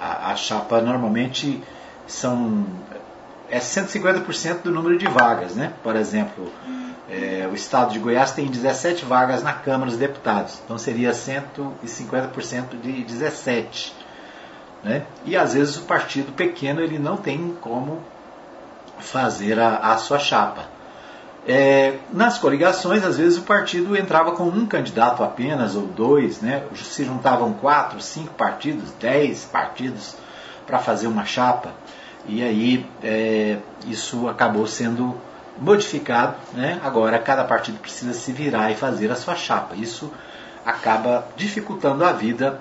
[0.00, 1.62] a, a chapa normalmente
[2.06, 2.64] são
[3.50, 5.72] é 150% do número de vagas, né?
[5.82, 6.52] Por exemplo,
[7.08, 12.80] é, o estado de Goiás tem 17 vagas na Câmara dos Deputados, então seria 150%
[12.82, 13.94] de 17,
[14.84, 15.04] né?
[15.24, 18.02] E às vezes o partido pequeno ele não tem como
[18.98, 20.77] fazer a, a sua chapa.
[21.50, 26.62] É, nas coligações, às vezes o partido entrava com um candidato apenas ou dois, né?
[26.74, 30.14] Se juntavam quatro, cinco partidos, dez partidos
[30.66, 31.70] para fazer uma chapa.
[32.26, 33.56] E aí é,
[33.86, 35.16] isso acabou sendo
[35.58, 36.36] modificado.
[36.52, 36.78] Né?
[36.84, 39.74] Agora cada partido precisa se virar e fazer a sua chapa.
[39.74, 40.12] Isso
[40.66, 42.60] acaba dificultando a vida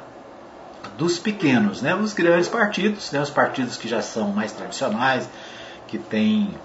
[0.97, 1.82] dos pequenos.
[1.82, 1.93] Né?
[1.93, 3.19] Os grandes partidos, né?
[3.19, 5.28] os partidos que já são mais tradicionais,
[5.88, 6.56] que têm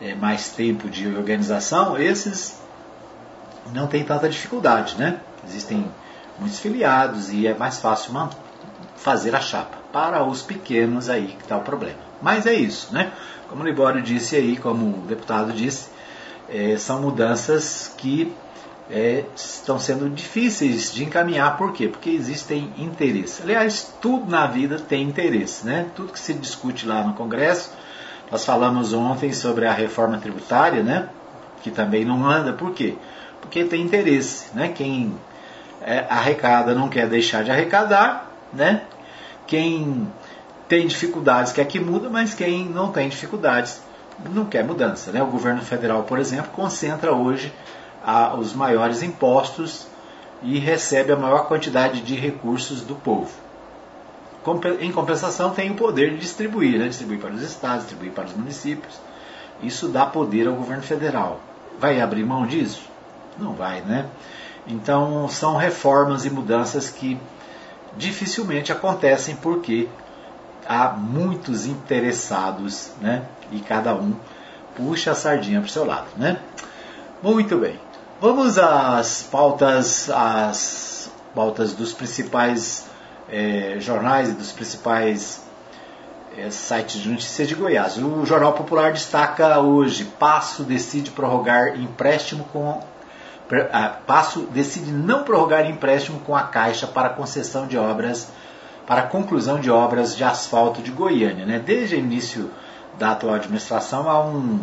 [0.00, 2.58] é, mais tempo de organização, esses
[3.72, 4.96] não têm tanta dificuldade.
[4.96, 5.20] Né?
[5.46, 5.90] Existem
[6.38, 8.28] muitos filiados e é mais fácil
[8.96, 9.78] fazer a chapa.
[9.92, 11.98] Para os pequenos aí que está o problema.
[12.22, 13.12] Mas é isso, né?
[13.48, 15.88] Como o Libório disse aí, como o deputado disse,
[16.48, 18.32] é, são mudanças que
[18.88, 21.56] é, estão sendo difíceis de encaminhar.
[21.56, 21.88] Por quê?
[21.88, 23.40] Porque existem interesses.
[23.40, 25.86] Aliás, tudo na vida tem interesse, né?
[25.96, 27.72] Tudo que se discute lá no Congresso.
[28.30, 31.08] Nós falamos ontem sobre a reforma tributária, né?
[31.62, 32.52] Que também não anda.
[32.52, 32.94] Por quê?
[33.40, 34.68] Porque tem interesse, né?
[34.68, 35.14] Quem
[35.82, 38.82] é, arrecada não quer deixar de arrecadar, né?
[39.46, 40.06] Quem
[40.68, 43.82] tem dificuldades quer que muda, mas quem não tem dificuldades
[44.32, 45.10] não quer mudança.
[45.10, 45.20] Né?
[45.20, 47.52] O governo federal, por exemplo, concentra hoje
[48.04, 49.88] a, os maiores impostos
[50.42, 53.30] e recebe a maior quantidade de recursos do povo.
[54.80, 56.88] Em compensação, tem o poder de distribuir, né?
[56.88, 58.94] distribuir para os estados, distribuir para os municípios.
[59.62, 61.40] Isso dá poder ao governo federal.
[61.78, 62.82] Vai abrir mão disso?
[63.38, 64.06] Não vai, né?
[64.66, 67.18] Então, são reformas e mudanças que
[67.96, 69.88] dificilmente acontecem porque
[70.66, 73.24] há muitos interessados, né?
[73.52, 74.14] E cada um
[74.76, 76.38] puxa a sardinha para o seu lado, né?
[77.22, 77.78] Muito bem.
[78.20, 82.89] Vamos às pautas, às pautas dos principais
[83.30, 85.44] é, jornais e dos principais
[86.36, 87.96] é, sites de notícias de Goiás.
[87.96, 92.80] O Jornal Popular destaca hoje: Passo decide prorrogar empréstimo com
[93.72, 98.28] ah, Passo decide não prorrogar empréstimo com a Caixa para concessão de obras,
[98.86, 101.44] para conclusão de obras de asfalto de Goiânia.
[101.44, 101.58] Né?
[101.58, 102.50] Desde o início
[102.96, 104.60] da atual administração há um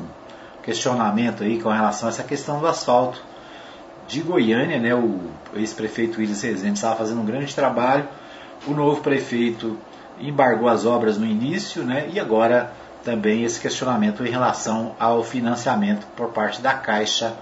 [0.63, 3.21] questionamento aí com relação a essa questão do asfalto
[4.07, 4.95] de Goiânia, né?
[4.95, 5.19] O
[5.55, 8.07] ex-prefeito Willis Rezende estava fazendo um grande trabalho.
[8.67, 9.77] O novo prefeito
[10.19, 12.09] embargou as obras no início, né?
[12.11, 12.71] E agora
[13.03, 17.33] também esse questionamento em relação ao financiamento por parte da Caixa,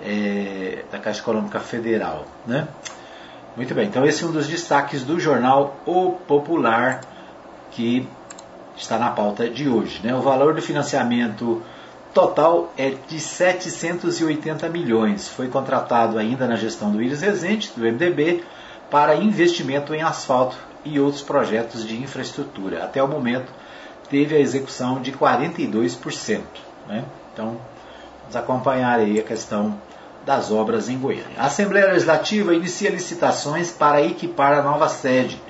[0.00, 2.66] é, da Caixa Econômica Federal, né?
[3.54, 7.02] Muito bem, então esse é um dos destaques do jornal O Popular
[7.70, 8.08] que
[8.76, 10.00] está na pauta de hoje.
[10.02, 10.14] Né?
[10.14, 11.62] O valor do financiamento
[12.14, 15.28] total é de 780 milhões.
[15.28, 18.42] Foi contratado ainda na gestão do Iris Rezende, do MDB,
[18.92, 22.84] para investimento em asfalto e outros projetos de infraestrutura.
[22.84, 23.50] Até o momento,
[24.10, 26.42] teve a execução de 42%.
[26.86, 27.02] Né?
[27.32, 27.56] Então,
[28.20, 29.80] vamos acompanhar aí a questão
[30.26, 31.38] das obras em Goiânia.
[31.38, 35.40] A Assembleia Legislativa inicia licitações para equipar a nova sede,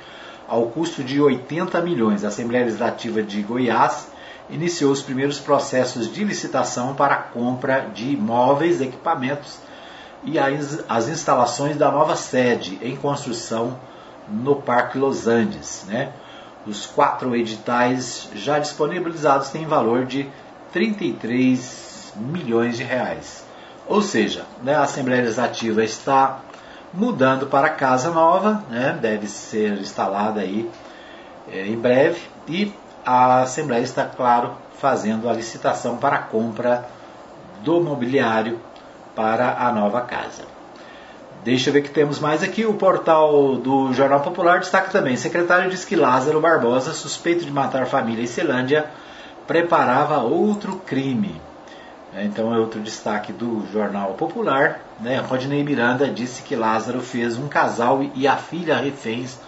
[0.46, 2.24] ao custo de 80 milhões.
[2.24, 4.06] A Assembleia Legislativa de Goiás
[4.50, 9.58] iniciou os primeiros processos de licitação para a compra de imóveis, equipamentos
[10.24, 13.78] e as, instalações da nova sede em construção
[14.28, 15.84] no Parque Los Andes.
[15.88, 16.12] Né?
[16.66, 20.28] Os quatro editais já disponibilizados têm valor de
[20.72, 23.44] 33 milhões de reais.
[23.86, 26.40] Ou seja, né, a Assembleia Legislativa está
[26.94, 30.70] mudando para casa nova, né, deve ser instalada aí
[31.50, 32.72] é, em breve, e
[33.04, 36.86] a Assembleia está, claro, fazendo a licitação para a compra
[37.62, 38.60] do mobiliário
[39.14, 40.42] para a nova casa.
[41.44, 42.64] Deixa eu ver que temos mais aqui.
[42.64, 47.86] O portal do Jornal Popular destaca também: secretário diz que Lázaro Barbosa, suspeito de matar
[47.86, 48.86] família em Celândia,
[49.46, 51.40] preparava outro crime.
[52.14, 54.80] É, então é outro destaque do Jornal Popular.
[55.00, 55.18] Né?
[55.18, 59.38] Rodney Miranda disse que Lázaro fez um casal e a filha reféns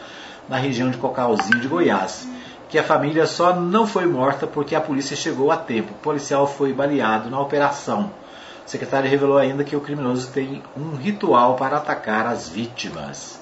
[0.48, 2.26] na região de Cocalzinho de Goiás
[2.74, 5.92] que a família só não foi morta porque a polícia chegou a tempo.
[5.92, 8.10] O policial foi baleado na operação.
[8.66, 13.40] O secretário revelou ainda que o criminoso tem um ritual para atacar as vítimas.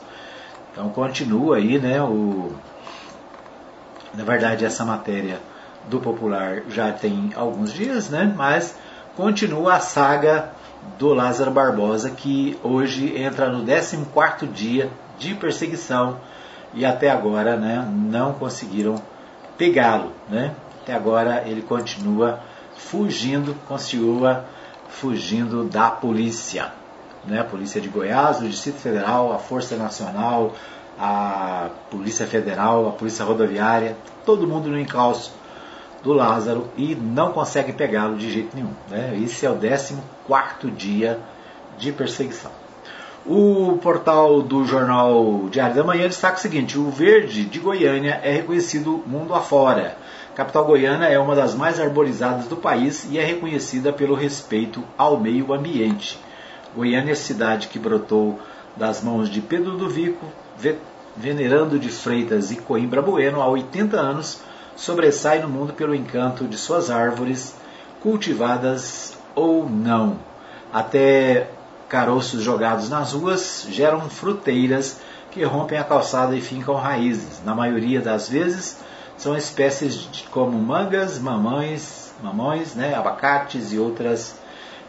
[0.73, 2.03] Então continua aí, né?
[2.03, 2.53] O...
[4.15, 5.39] Na verdade, essa matéria
[5.89, 8.33] do Popular já tem alguns dias, né?
[8.37, 8.77] Mas
[9.17, 10.51] continua a saga
[10.99, 16.19] do Lázaro Barbosa, que hoje entra no 14 dia de perseguição
[16.75, 18.97] e até agora né, não conseguiram
[19.57, 20.13] pegá-lo.
[20.29, 20.55] Né?
[20.83, 22.41] Até agora ele continua
[22.77, 24.45] fugindo, continua
[24.93, 26.73] fugindo da polícia.
[27.25, 27.41] Né?
[27.41, 30.55] A Polícia de Goiás, o Distrito Federal, a Força Nacional,
[30.99, 35.33] a Polícia Federal, a Polícia Rodoviária, todo mundo no encalço
[36.03, 38.73] do Lázaro e não consegue pegá-lo de jeito nenhum.
[38.91, 39.19] Né?
[39.23, 41.19] Esse é o 14 dia
[41.79, 42.51] de perseguição.
[43.25, 48.33] O portal do jornal Diário da Manhã destaca o seguinte: o verde de Goiânia é
[48.33, 49.97] reconhecido mundo afora.
[50.35, 55.21] Capital goiana é uma das mais arborizadas do país e é reconhecida pelo respeito ao
[55.21, 56.19] meio ambiente.
[56.75, 58.41] Goiânia é cidade que brotou
[58.75, 60.25] das mãos de Pedro do Vico,
[61.15, 64.41] venerando de Freitas e Coimbra Bueno há 80 anos,
[64.75, 67.55] sobressai no mundo pelo encanto de suas árvores,
[68.01, 70.19] cultivadas ou não.
[70.73, 71.51] Até
[71.91, 74.99] Caroços jogados nas ruas geram fruteiras
[75.31, 77.43] que rompem a calçada e fincam raízes.
[77.45, 78.79] Na maioria das vezes,
[79.23, 84.35] são espécies de, como mangas, mamães, mamões, né, abacates e outras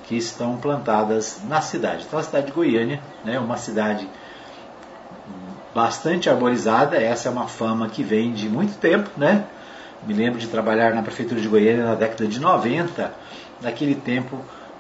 [0.08, 2.06] que estão plantadas na cidade.
[2.08, 4.10] Então, a cidade de Goiânia é né, uma cidade
[5.74, 6.98] bastante arborizada.
[6.98, 9.08] Essa é uma fama que vem de muito tempo.
[9.16, 9.46] Né?
[10.02, 13.14] Me lembro de trabalhar na prefeitura de Goiânia na década de 90.
[13.62, 14.40] Naquele tempo,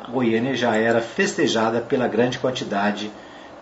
[0.10, 3.12] Goiânia já era festejada pela grande quantidade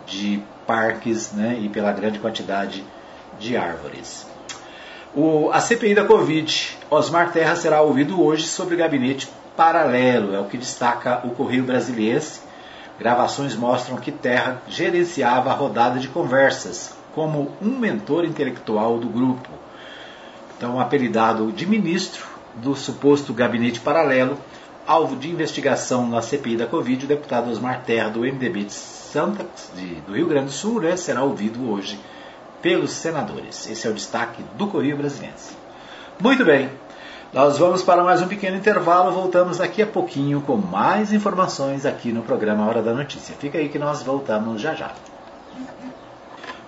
[0.07, 2.81] de parques né, e pela grande quantidade
[3.37, 4.30] de árvores.
[5.13, 10.45] O, a CPI da Covid, Osmar Terra será ouvido hoje sobre gabinete paralelo, é o
[10.45, 12.39] que destaca o Correio Brasiliense.
[12.97, 19.49] Gravações mostram que Terra gerenciava a rodada de conversas como um mentor intelectual do grupo.
[20.55, 24.37] Então, apelidado de ministro do suposto gabinete paralelo,
[24.87, 29.45] alvo de investigação na CPI da Covid, o deputado Osmar Terra, do MDB de Santa,
[29.75, 31.99] de, do Rio Grande do Sul, né, será ouvido hoje
[32.61, 33.69] pelos senadores.
[33.69, 35.35] Esse é o destaque do Correio Brasileiro.
[36.19, 36.69] Muito bem.
[37.33, 42.11] Nós vamos para mais um pequeno intervalo, voltamos daqui a pouquinho com mais informações aqui
[42.11, 43.33] no programa Hora da Notícia.
[43.39, 44.91] Fica aí que nós voltamos já já.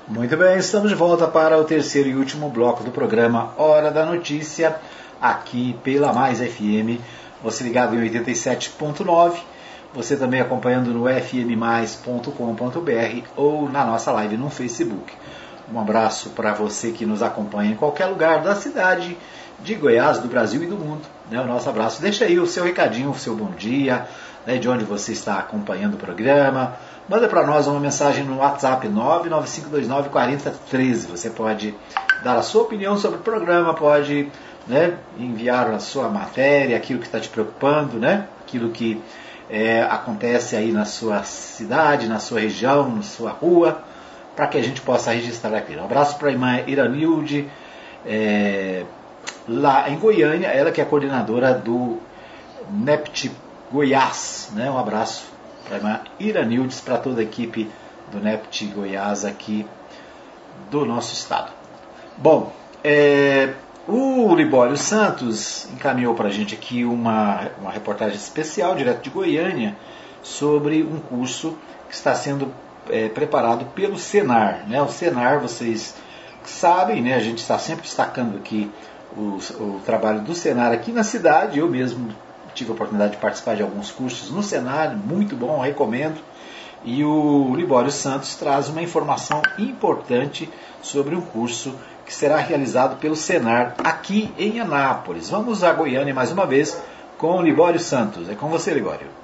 [0.08, 4.06] Muito bem, estamos de volta para o terceiro e último bloco do programa Hora da
[4.06, 4.76] Notícia,
[5.22, 7.00] aqui pela Mais FM.
[7.44, 9.34] Você ligado em 87.9,
[9.94, 12.32] você também acompanhando no fmmais.com.br
[13.36, 15.14] ou na nossa live no Facebook.
[15.74, 19.17] Um abraço para você que nos acompanha em qualquer lugar da cidade
[19.59, 21.01] de Goiás, do Brasil e do mundo.
[21.32, 21.41] Né?
[21.41, 21.99] O nosso abraço.
[21.99, 24.05] Deixa aí o seu recadinho, o seu bom dia,
[24.45, 24.57] né?
[24.57, 26.76] de onde você está acompanhando o programa.
[27.09, 31.07] Manda para nós uma mensagem no WhatsApp 995294013.
[31.07, 31.74] Você pode
[32.24, 34.32] dar a sua opinião sobre o programa, pode
[34.67, 38.28] né, enviar a sua matéria, aquilo que está te preocupando, né?
[38.43, 39.01] aquilo que
[39.49, 43.91] é, acontece aí na sua cidade, na sua região, na sua rua
[44.36, 45.76] para que a gente possa registrar aqui.
[45.76, 47.50] Um abraço para a irmã Iranilde,
[48.06, 48.84] é,
[49.48, 52.00] lá em Goiânia, ela que é coordenadora do
[52.70, 53.32] NEPT
[53.72, 54.52] Goiás.
[54.54, 54.70] Né?
[54.70, 55.32] Um abraço
[55.66, 57.70] para a irmã Iranildes, para toda a equipe
[58.12, 59.66] do NEPT Goiás aqui
[60.70, 61.52] do nosso estado.
[62.18, 62.52] Bom,
[62.84, 63.54] é,
[63.88, 69.76] o Libório Santos encaminhou para a gente aqui uma, uma reportagem especial, direto de Goiânia,
[70.22, 71.58] sobre um curso
[71.88, 72.54] que está sendo
[72.90, 74.68] é, preparado pelo Senar.
[74.68, 74.82] Né?
[74.82, 75.96] O Senar, vocês
[76.44, 77.16] sabem, né?
[77.16, 78.70] a gente está sempre destacando aqui
[79.16, 81.60] o, o, trabalho do Senar aqui na cidade.
[81.60, 82.10] Eu mesmo
[82.54, 86.20] tive a oportunidade de participar de alguns cursos no Senar, muito bom, recomendo.
[86.86, 90.50] E o Libório Santos traz uma informação importante
[90.82, 91.74] sobre um curso
[92.06, 95.30] que será realizado pelo Senar aqui em Anápolis.
[95.30, 96.78] Vamos a Goiânia mais uma vez
[97.18, 98.30] com o Libório Santos.
[98.30, 99.22] É com você, Libório.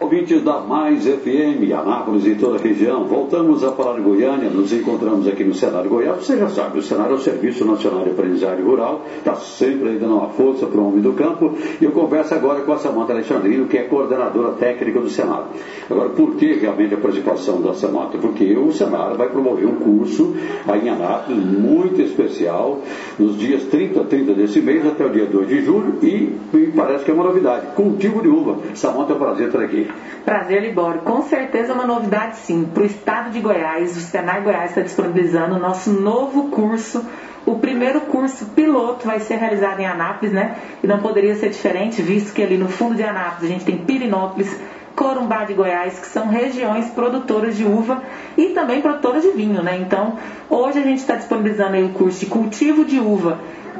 [0.00, 4.72] Ouvintes da Mais FM, Anápolis e toda a região, voltamos a falar de Goiânia, nos
[4.72, 6.24] encontramos aqui no Cenário Goiás.
[6.24, 9.98] Você já sabe, o Cenário é o Serviço Nacional de Aprendizagem Rural, está sempre aí
[9.98, 11.52] dando uma força para o homem do campo.
[11.80, 15.46] E eu converso agora com a Samanta Alexandrino, que é coordenadora técnica do Senado.
[15.90, 18.18] Agora, por que realmente a participação da Samanta?
[18.18, 20.32] Porque o Senado vai promover um curso
[20.68, 22.82] aí em Anápolis, muito especial,
[23.18, 26.72] nos dias 30 a 30 desse mês até o dia 2 de julho, e, e
[26.76, 28.58] parece que é uma novidade: cultivo de uva.
[28.74, 29.87] Samanta, é um prazer estar aqui.
[30.24, 31.00] Prazer, Libório.
[31.00, 32.68] Com certeza uma novidade sim.
[32.72, 37.04] Para o estado de Goiás, o Senai Goiás está disponibilizando o nosso novo curso.
[37.46, 40.56] O primeiro curso piloto vai ser realizado em Anápolis, né?
[40.82, 43.78] E não poderia ser diferente, visto que ali no fundo de Anápolis a gente tem
[43.78, 44.54] Pirinópolis,
[44.94, 48.02] Corumbá de Goiás, que são regiões produtoras de uva
[48.36, 49.78] e também produtoras de vinho, né?
[49.80, 50.18] Então,
[50.50, 53.38] hoje a gente está disponibilizando aí o curso de cultivo de uva.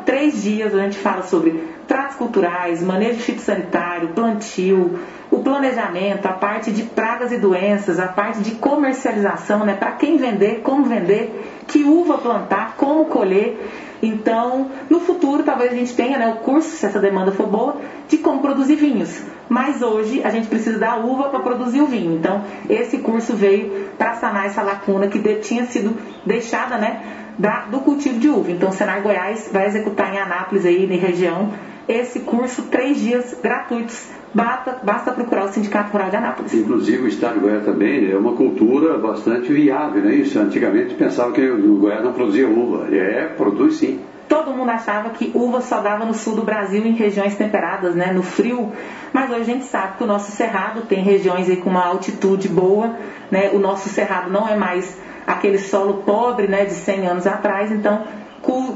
[0.09, 4.99] Três dias a gente fala sobre tratos culturais, manejo fitossanitário, plantio,
[5.31, 9.75] o planejamento, a parte de pragas e doenças, a parte de comercialização, né?
[9.75, 13.69] Para quem vender, como vender, que uva plantar, como colher.
[14.03, 17.77] Então, no futuro, talvez a gente tenha né, o curso, se essa demanda for boa,
[18.09, 19.21] de como produzir vinhos.
[19.47, 22.15] Mas hoje a gente precisa da uva para produzir o vinho.
[22.15, 25.95] Então, esse curso veio para sanar essa lacuna que tinha sido
[26.25, 27.03] deixada né,
[27.39, 28.51] da, do cultivo de uva.
[28.51, 31.53] Então, o Senar Goiás vai executar em Anápolis, aí, na região,
[31.89, 36.53] esse curso, três dias gratuitos Basta, basta procurar o Sindicato Rural de Anápolis.
[36.53, 40.15] Inclusive o Estado de Goiás também é uma cultura bastante viável, né?
[40.15, 42.95] Isso antigamente pensava que o Goiás não produzia uva.
[42.95, 44.01] É, produz sim.
[44.29, 48.13] Todo mundo achava que uva só dava no sul do Brasil em regiões temperadas, né,
[48.13, 48.71] no frio.
[49.11, 52.49] Mas hoje a gente sabe que o nosso cerrado tem regiões aí com uma altitude
[52.49, 52.95] boa,
[53.31, 53.51] né?
[53.55, 57.71] O nosso cerrado não é mais aquele solo pobre, né, de 100 anos atrás.
[57.71, 58.03] Então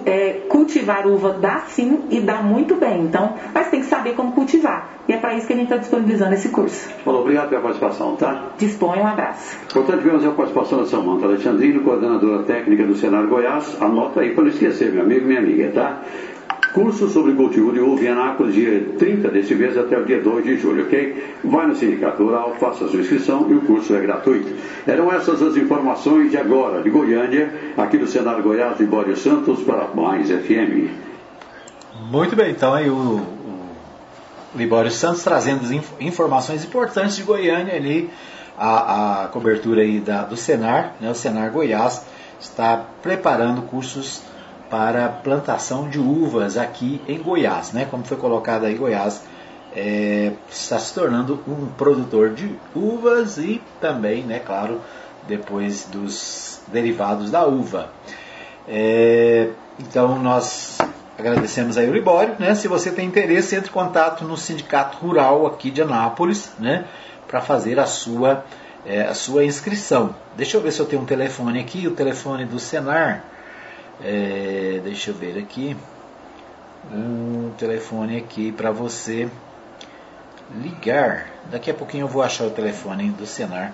[0.05, 3.03] é, cultivar uva dá sim e dá muito bem.
[3.03, 4.89] Então, mas tem que saber como cultivar.
[5.09, 6.89] E é para isso que a gente está disponibilizando esse curso.
[7.05, 8.51] Bom, obrigado pela participação, tá?
[8.59, 9.57] Dispõe, um abraço.
[9.73, 13.77] Portanto, tivemos a participação da Samanta Alexandrino, coordenadora técnica do Senar Goiás.
[13.81, 16.03] Anota aí para não esquecer, meu amigo e minha amiga, tá?
[16.73, 20.57] Curso sobre de uva em Anápolis, dia 30 desse mês até o dia 2 de
[20.57, 21.37] julho, ok?
[21.45, 24.55] Vai no Sindicato Rural, faça sua inscrição e o curso é gratuito.
[24.87, 29.63] Eram essas as informações de agora, de Goiânia, aqui do Cenário Goiás de Bório Santos
[29.63, 30.89] para Mais FM.
[32.11, 35.63] Muito bem, então aí o, o Libório Santos trazendo
[36.01, 38.09] informações importantes de Goiânia ali,
[38.57, 42.03] a, a cobertura aí da, do Senar, né, o Senar Goiás
[42.41, 44.23] está preparando cursos
[44.73, 47.87] para plantação de uvas aqui em Goiás, né?
[47.91, 49.23] Como foi colocado aí, Goiás
[49.77, 54.81] é, está se tornando um produtor de uvas e também, né, claro,
[55.29, 57.91] depois dos derivados da uva.
[58.67, 60.79] É, então nós
[61.19, 62.55] agradecemos aí o Libório, né?
[62.55, 66.87] Se você tem interesse, entre em contato no Sindicato Rural aqui de Anápolis, né?
[67.29, 68.43] Para fazer a sua,
[68.87, 70.15] é, a sua inscrição.
[70.35, 73.32] Deixa eu ver se eu tenho um telefone aqui, o telefone do Senar
[74.05, 75.77] é, deixa eu ver aqui.
[76.93, 79.29] um telefone aqui para você
[80.55, 81.29] ligar.
[81.51, 83.73] Daqui a pouquinho eu vou achar o telefone do Senar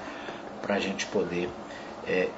[0.63, 1.49] para a gente poder
[2.07, 2.29] é,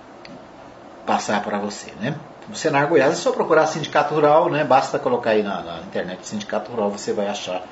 [1.06, 2.16] passar para você, né?
[2.48, 4.64] O Senar Goiás é só procurar Sindicato Rural, né?
[4.64, 7.62] Basta colocar aí na, na internet Sindicato Rural, você vai achar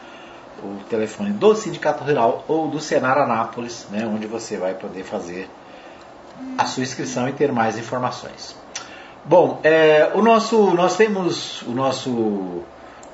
[0.63, 4.07] o telefone do Sindicato Rural ou do Senar Anápolis, né?
[4.07, 5.49] Onde você vai poder fazer
[6.57, 8.57] a sua inscrição e ter mais informações.
[9.25, 12.11] Bom, é, o nosso, nós temos o nosso,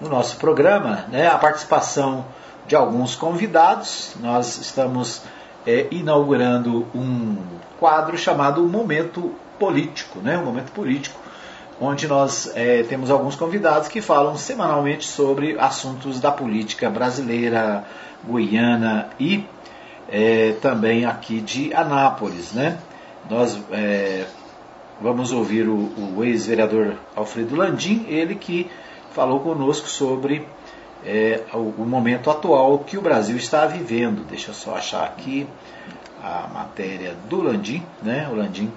[0.01, 2.25] no nosso programa né, a participação
[2.67, 4.15] de alguns convidados.
[4.21, 5.23] Nós estamos
[5.67, 7.37] é, inaugurando um
[7.81, 11.19] quadro chamado Momento Político, né, um momento político,
[11.81, 17.85] onde nós é, temos alguns convidados que falam semanalmente sobre assuntos da política brasileira,
[18.29, 19.45] guiana e
[20.09, 22.79] é, também aqui de Anápolis, né?
[23.29, 24.25] Nós é,
[25.01, 28.71] vamos ouvir o, o ex-vereador Alfredo Landim, ele que
[29.13, 30.47] falou conosco sobre
[31.05, 34.25] é, o, o, momento atual que o Brasil está vivendo.
[34.29, 35.47] Deixa eu só achar aqui
[36.23, 38.29] a matéria do Landim, né?
[38.31, 38.73] O Landim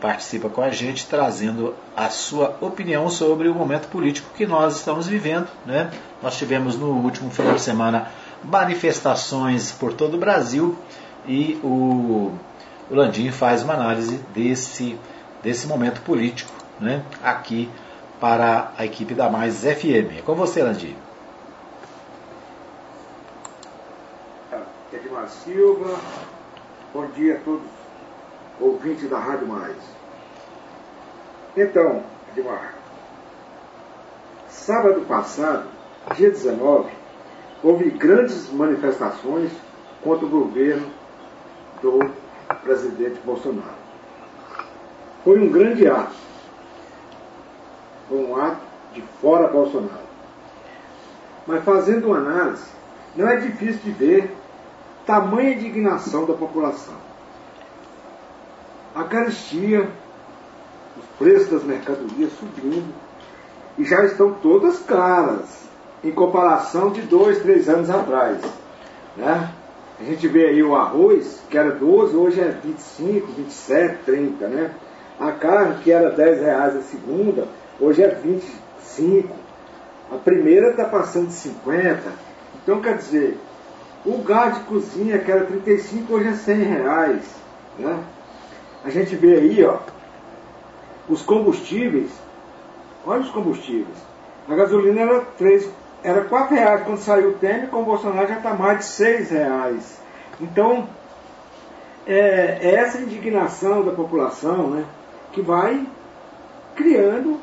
[0.00, 5.08] participa com a gente trazendo a sua opinião sobre o momento político que nós estamos
[5.08, 5.90] vivendo, né?
[6.22, 8.08] Nós tivemos no último final de semana
[8.44, 10.76] manifestações por todo o Brasil
[11.26, 12.32] e o
[12.90, 14.98] o Landim faz uma análise desse,
[15.42, 17.70] desse momento político né, aqui
[18.20, 20.18] para a equipe da Mais FM.
[20.18, 20.96] É com você, Landim.
[24.92, 25.98] Edmar Silva,
[26.92, 27.66] bom dia a todos
[28.60, 29.76] ouvintes da Rádio Mais.
[31.56, 32.02] Então,
[32.34, 32.74] Edmar,
[34.48, 35.68] sábado passado,
[36.16, 36.90] dia 19,
[37.62, 39.52] houve grandes manifestações
[40.02, 40.88] contra o governo
[41.82, 42.10] do
[42.62, 43.77] presidente Bolsonaro.
[45.28, 46.16] Foi um grande ato.
[48.08, 48.62] Foi um ato
[48.94, 50.08] de fora Bolsonaro.
[51.46, 52.64] Mas fazendo uma análise,
[53.14, 54.34] não é difícil de ver
[55.04, 56.94] tamanha indignação da população.
[58.94, 59.90] A caristia,
[60.96, 62.94] os preços das mercadorias subindo,
[63.76, 65.68] e já estão todas caras,
[66.02, 68.40] em comparação de dois, três anos atrás.
[69.14, 69.52] Né?
[70.00, 74.74] A gente vê aí o arroz, que era 12, hoje é 25, 27, 30, né?
[75.18, 77.48] A carne, que era 10 reais a segunda,
[77.80, 79.34] hoje é 25.
[80.12, 82.02] A primeira está passando de 50.
[82.62, 83.38] Então, quer dizer,
[84.04, 87.22] o gás de cozinha, que era 35, hoje é 100 reais.
[87.78, 87.98] Né?
[88.84, 89.78] A gente vê aí, ó,
[91.08, 92.10] os combustíveis.
[93.04, 93.96] Olha os combustíveis.
[94.48, 95.68] A gasolina era 3,
[96.02, 99.30] era 4 reais quando saiu o Temer, com o Bolsonaro já está mais de 6
[99.30, 100.00] reais.
[100.40, 100.88] Então,
[102.06, 104.84] é, é, essa indignação da população né,
[105.32, 105.86] que vai
[106.76, 107.40] criando,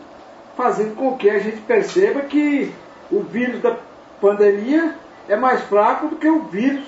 [0.56, 2.74] fazendo com que a gente perceba que
[3.12, 3.78] o vírus da
[4.22, 4.96] pandemia
[5.28, 6.88] é mais fraco do que o vírus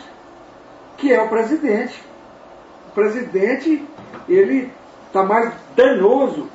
[0.98, 2.02] que é o presidente.
[2.90, 3.86] O presidente,
[4.28, 4.72] ele
[5.08, 6.50] está mais danoso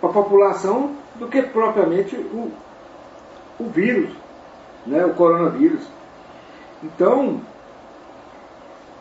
[0.00, 2.52] para a população do que propriamente o,
[3.58, 4.10] o vírus
[4.88, 5.82] né, o coronavírus.
[6.82, 7.40] Então,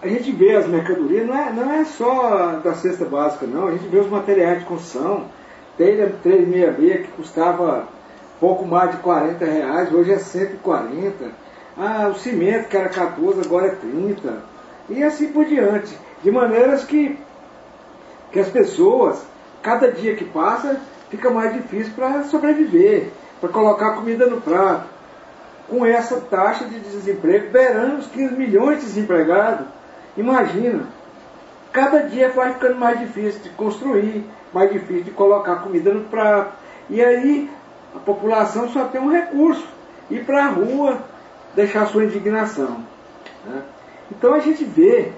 [0.01, 3.71] a gente vê as mercadorias, não é, não é só da cesta básica, não, a
[3.71, 5.25] gente vê os materiais de construção,
[5.77, 7.87] telha 366 que custava
[8.39, 11.25] pouco mais de 40 reais, hoje é 140.
[11.77, 14.33] Ah, o cimento que era 14, agora é 30.
[14.89, 15.97] E assim por diante.
[16.23, 17.17] De maneiras que,
[18.31, 19.21] que as pessoas,
[19.61, 20.79] cada dia que passa,
[21.09, 24.97] fica mais difícil para sobreviver, para colocar comida no prato
[25.69, 29.67] com essa taxa de desemprego, beirando os 15 milhões de desempregados.
[30.17, 30.87] Imagina,
[31.71, 36.53] cada dia vai ficando mais difícil de construir, mais difícil de colocar comida no prato.
[36.89, 37.49] E aí
[37.95, 39.65] a população só tem um recurso,
[40.09, 41.03] ir para a rua,
[41.55, 42.83] deixar sua indignação.
[43.45, 43.61] Né?
[44.11, 45.11] Então a gente vê,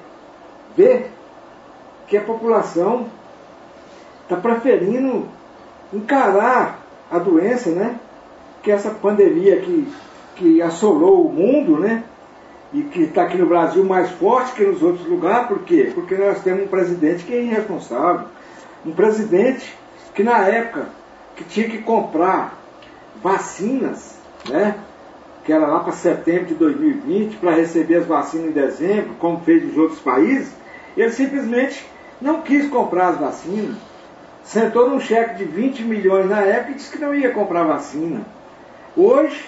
[0.76, 1.06] vê
[2.08, 3.08] que a população
[4.24, 5.28] está preferindo
[5.94, 6.80] encarar
[7.10, 8.00] a doença, né?
[8.62, 9.88] Que essa pandemia que
[10.40, 12.04] que assolou o mundo, né?
[12.72, 15.92] E que está aqui no Brasil mais forte que nos outros lugares, por quê?
[15.94, 18.28] Porque nós temos um presidente que é irresponsável.
[18.86, 19.76] Um presidente
[20.14, 20.88] que na época
[21.36, 22.60] que tinha que comprar
[23.24, 24.18] vacinas,
[24.48, 24.76] né?
[25.46, 29.64] Que era lá para setembro de 2020, para receber as vacinas em dezembro, como fez
[29.64, 30.54] nos outros países,
[30.96, 31.88] ele simplesmente
[32.22, 33.78] não quis comprar as vacinas.
[34.44, 38.22] Sentou num cheque de 20 milhões na época e disse que não ia comprar vacina.
[38.96, 39.46] Hoje,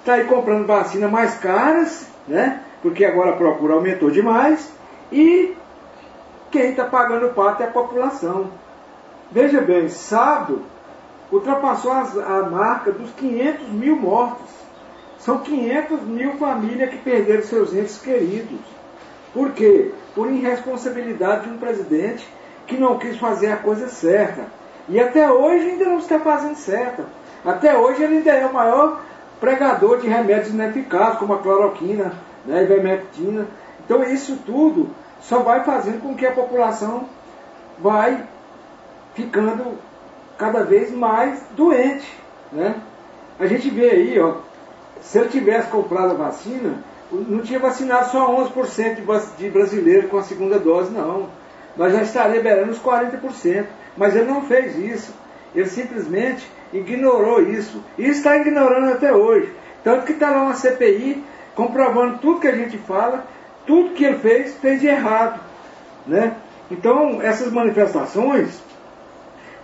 [0.00, 2.60] está aí comprando vacina mais caras, né?
[2.84, 4.70] Porque agora a procura aumentou demais
[5.10, 5.56] e
[6.50, 8.50] quem está pagando o pato é a população.
[9.32, 10.60] Veja bem, sábado
[11.32, 14.50] ultrapassou a marca dos 500 mil mortos.
[15.18, 18.60] São 500 mil famílias que perderam seus entes queridos.
[19.32, 19.90] Por quê?
[20.14, 22.28] Por irresponsabilidade de um presidente
[22.66, 24.42] que não quis fazer a coisa certa.
[24.90, 27.06] E até hoje ainda não está fazendo certa.
[27.42, 29.00] Até hoje ele ainda é o maior
[29.40, 32.12] pregador de remédios ineficazes, como a cloroquina,
[32.44, 33.46] né, ivermectina.
[33.84, 34.90] Então isso tudo
[35.20, 37.08] só vai fazendo com que a população
[37.78, 38.24] vai
[39.14, 39.78] ficando
[40.38, 42.10] cada vez mais doente.
[42.52, 42.74] Né?
[43.38, 44.36] A gente vê aí, ó,
[45.00, 46.78] se ele tivesse comprado a vacina,
[47.10, 48.96] não tinha vacinado só 11%
[49.38, 51.28] de brasileiros com a segunda dose, não.
[51.76, 53.66] Nós já estaríamos liberando os 40%.
[53.96, 55.14] Mas ele não fez isso.
[55.54, 57.82] Ele simplesmente ignorou isso.
[57.96, 59.52] E está ignorando até hoje.
[59.82, 61.22] Tanto que está lá uma CPI
[61.54, 63.26] comprovando tudo que a gente fala,
[63.66, 65.40] tudo que ele fez, fez de errado.
[66.06, 66.36] Né?
[66.70, 68.62] Então, essas manifestações,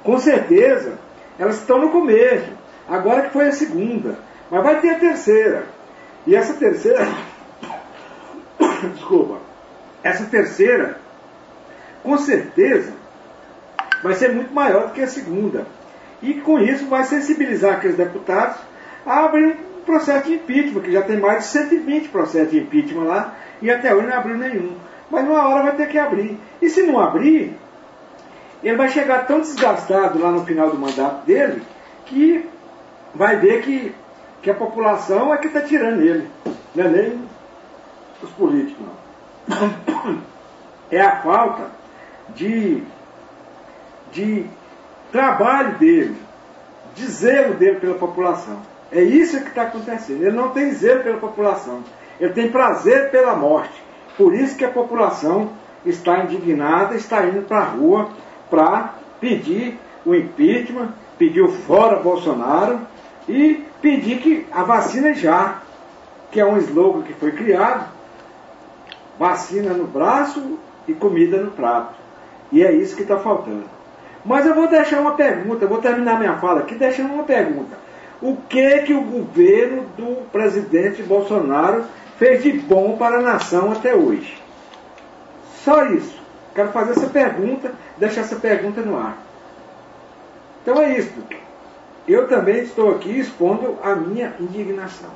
[0.02, 0.98] com certeza,
[1.38, 2.50] elas estão no começo.
[2.88, 4.18] Agora que foi a segunda.
[4.50, 5.64] Mas vai ter a terceira.
[6.26, 7.06] E essa terceira.
[8.94, 9.38] Desculpa.
[10.02, 10.98] Essa terceira,
[12.02, 12.92] com certeza,
[14.02, 15.66] vai ser muito maior do que a segunda.
[16.22, 18.56] E com isso vai sensibilizar aqueles deputados
[19.06, 23.34] a abrir processo de impeachment, que já tem mais de 120 processos de impeachment lá,
[23.60, 24.76] e até hoje não abriu nenhum.
[25.10, 26.38] Mas numa hora vai ter que abrir.
[26.62, 27.56] E se não abrir,
[28.62, 31.62] ele vai chegar tão desgastado lá no final do mandato dele
[32.06, 32.46] que
[33.14, 33.94] vai ver que,
[34.42, 36.28] que a população é que está tirando ele,
[36.74, 37.24] não é nem
[38.22, 38.86] os políticos.
[39.48, 40.30] Não.
[40.92, 41.70] É a falta
[42.34, 42.82] de,
[44.10, 44.44] de
[45.12, 46.16] trabalho dele,
[46.96, 48.60] de zelo dele pela população.
[48.92, 50.22] É isso que está acontecendo.
[50.22, 51.82] Ele não tem zelo pela população.
[52.18, 53.82] Ele tem prazer pela morte.
[54.16, 55.50] Por isso que a população
[55.84, 58.10] está indignada, está indo para a rua
[58.50, 60.88] para pedir o impeachment,
[61.18, 62.80] pedir o fora Bolsonaro
[63.28, 65.62] e pedir que a vacina já,
[66.30, 67.88] que é um slogan que foi criado,
[69.18, 71.94] vacina no braço e comida no prato.
[72.50, 73.64] E é isso que está faltando.
[74.24, 77.79] Mas eu vou deixar uma pergunta, vou terminar minha fala aqui deixando uma pergunta.
[78.22, 81.84] O que que o governo do presidente Bolsonaro
[82.18, 84.36] fez de bom para a nação até hoje?
[85.64, 86.20] Só isso.
[86.54, 89.16] Quero fazer essa pergunta, deixar essa pergunta no ar.
[90.62, 91.12] Então é isso.
[92.06, 95.10] Eu também estou aqui expondo a minha indignação.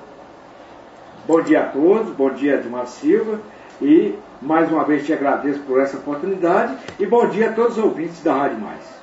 [1.26, 3.40] Bom dia a todos, bom dia Edmar Silva
[3.80, 7.84] e mais uma vez te agradeço por essa oportunidade e bom dia a todos os
[7.84, 8.94] ouvintes da Rádio Mais.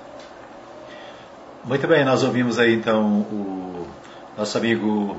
[1.65, 3.70] Muito bem, nós ouvimos aí então o
[4.37, 5.17] nosso amigo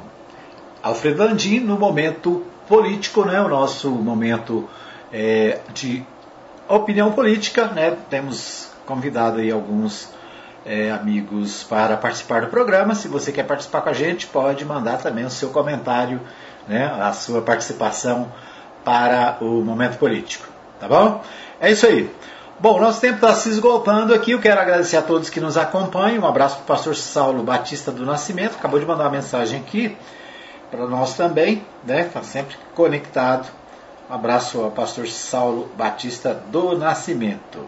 [0.82, 3.40] Alfredo Landim no momento político, né?
[3.40, 4.68] O nosso momento
[5.12, 6.04] é, de
[6.68, 7.96] opinião política, né?
[8.08, 10.08] Temos convidado aí alguns
[10.64, 12.94] é, amigos para participar do programa.
[12.94, 16.20] Se você quer participar com a gente, pode mandar também o seu comentário,
[16.66, 16.86] né?
[17.00, 18.32] A sua participação
[18.84, 20.48] para o momento político,
[20.80, 21.22] tá bom?
[21.60, 22.10] É isso aí.
[22.62, 24.30] Bom, nosso tempo está se esgotando aqui.
[24.30, 26.22] Eu quero agradecer a todos que nos acompanham.
[26.22, 28.54] Um abraço para o pastor Saulo Batista do Nascimento.
[28.54, 29.96] Acabou de mandar uma mensagem aqui
[30.70, 32.02] para nós também, né?
[32.02, 33.48] Está sempre conectado.
[34.08, 37.66] Um abraço ao pastor Saulo Batista do Nascimento.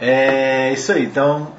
[0.00, 1.04] É isso aí.
[1.04, 1.52] Então,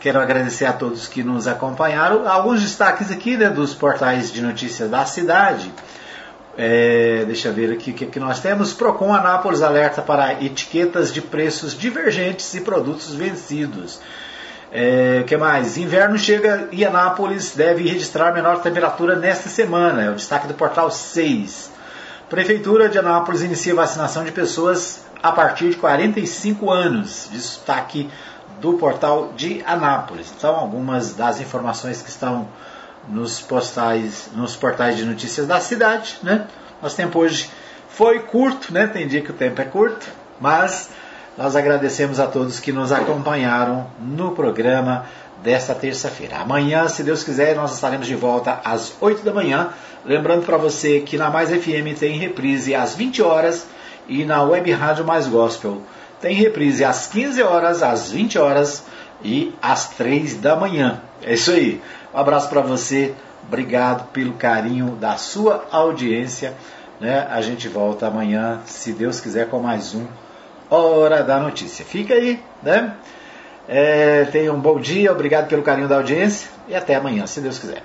[0.00, 2.28] quero agradecer a todos que nos acompanharam.
[2.28, 5.72] Alguns destaques aqui né, dos portais de notícias da cidade.
[6.56, 8.72] É, deixa eu ver aqui o que, que nós temos.
[8.72, 14.00] Procon Anápolis alerta para etiquetas de preços divergentes e produtos vencidos.
[14.70, 15.76] É, que mais?
[15.76, 20.02] Inverno chega e Anápolis deve registrar menor temperatura nesta semana.
[20.02, 21.70] É o destaque do portal 6.
[22.28, 27.28] Prefeitura de Anápolis inicia vacinação de pessoas a partir de 45 anos.
[27.30, 28.08] Destaque
[28.60, 30.32] do portal de Anápolis.
[30.36, 32.48] Então, algumas das informações que estão
[33.08, 36.46] nos postais, nos portais de notícias da cidade, né?
[36.82, 37.50] Nosso tempo hoje
[37.88, 38.86] foi curto, né?
[38.86, 40.06] Tem dia que o tempo é curto,
[40.40, 40.90] mas
[41.36, 45.06] nós agradecemos a todos que nos acompanharam no programa
[45.42, 46.38] desta terça-feira.
[46.38, 49.70] Amanhã, se Deus quiser, nós estaremos de volta às 8 da manhã.
[50.04, 53.66] Lembrando para você que na Mais FM tem reprise às 20 horas
[54.08, 55.82] e na Web Rádio Mais Gospel
[56.24, 58.84] tem reprise às 15 horas, às 20 horas
[59.22, 61.02] e às 3 da manhã.
[61.22, 61.82] É isso aí.
[62.14, 63.12] Um abraço para você.
[63.48, 66.54] Obrigado pelo carinho da sua audiência.
[67.00, 67.26] Né?
[67.28, 70.06] A gente volta amanhã, se Deus quiser, com mais um
[70.70, 71.84] Hora da Notícia.
[71.84, 72.94] Fica aí, né?
[73.66, 77.58] É, tenha um bom dia, obrigado pelo carinho da audiência e até amanhã, se Deus
[77.58, 77.82] quiser.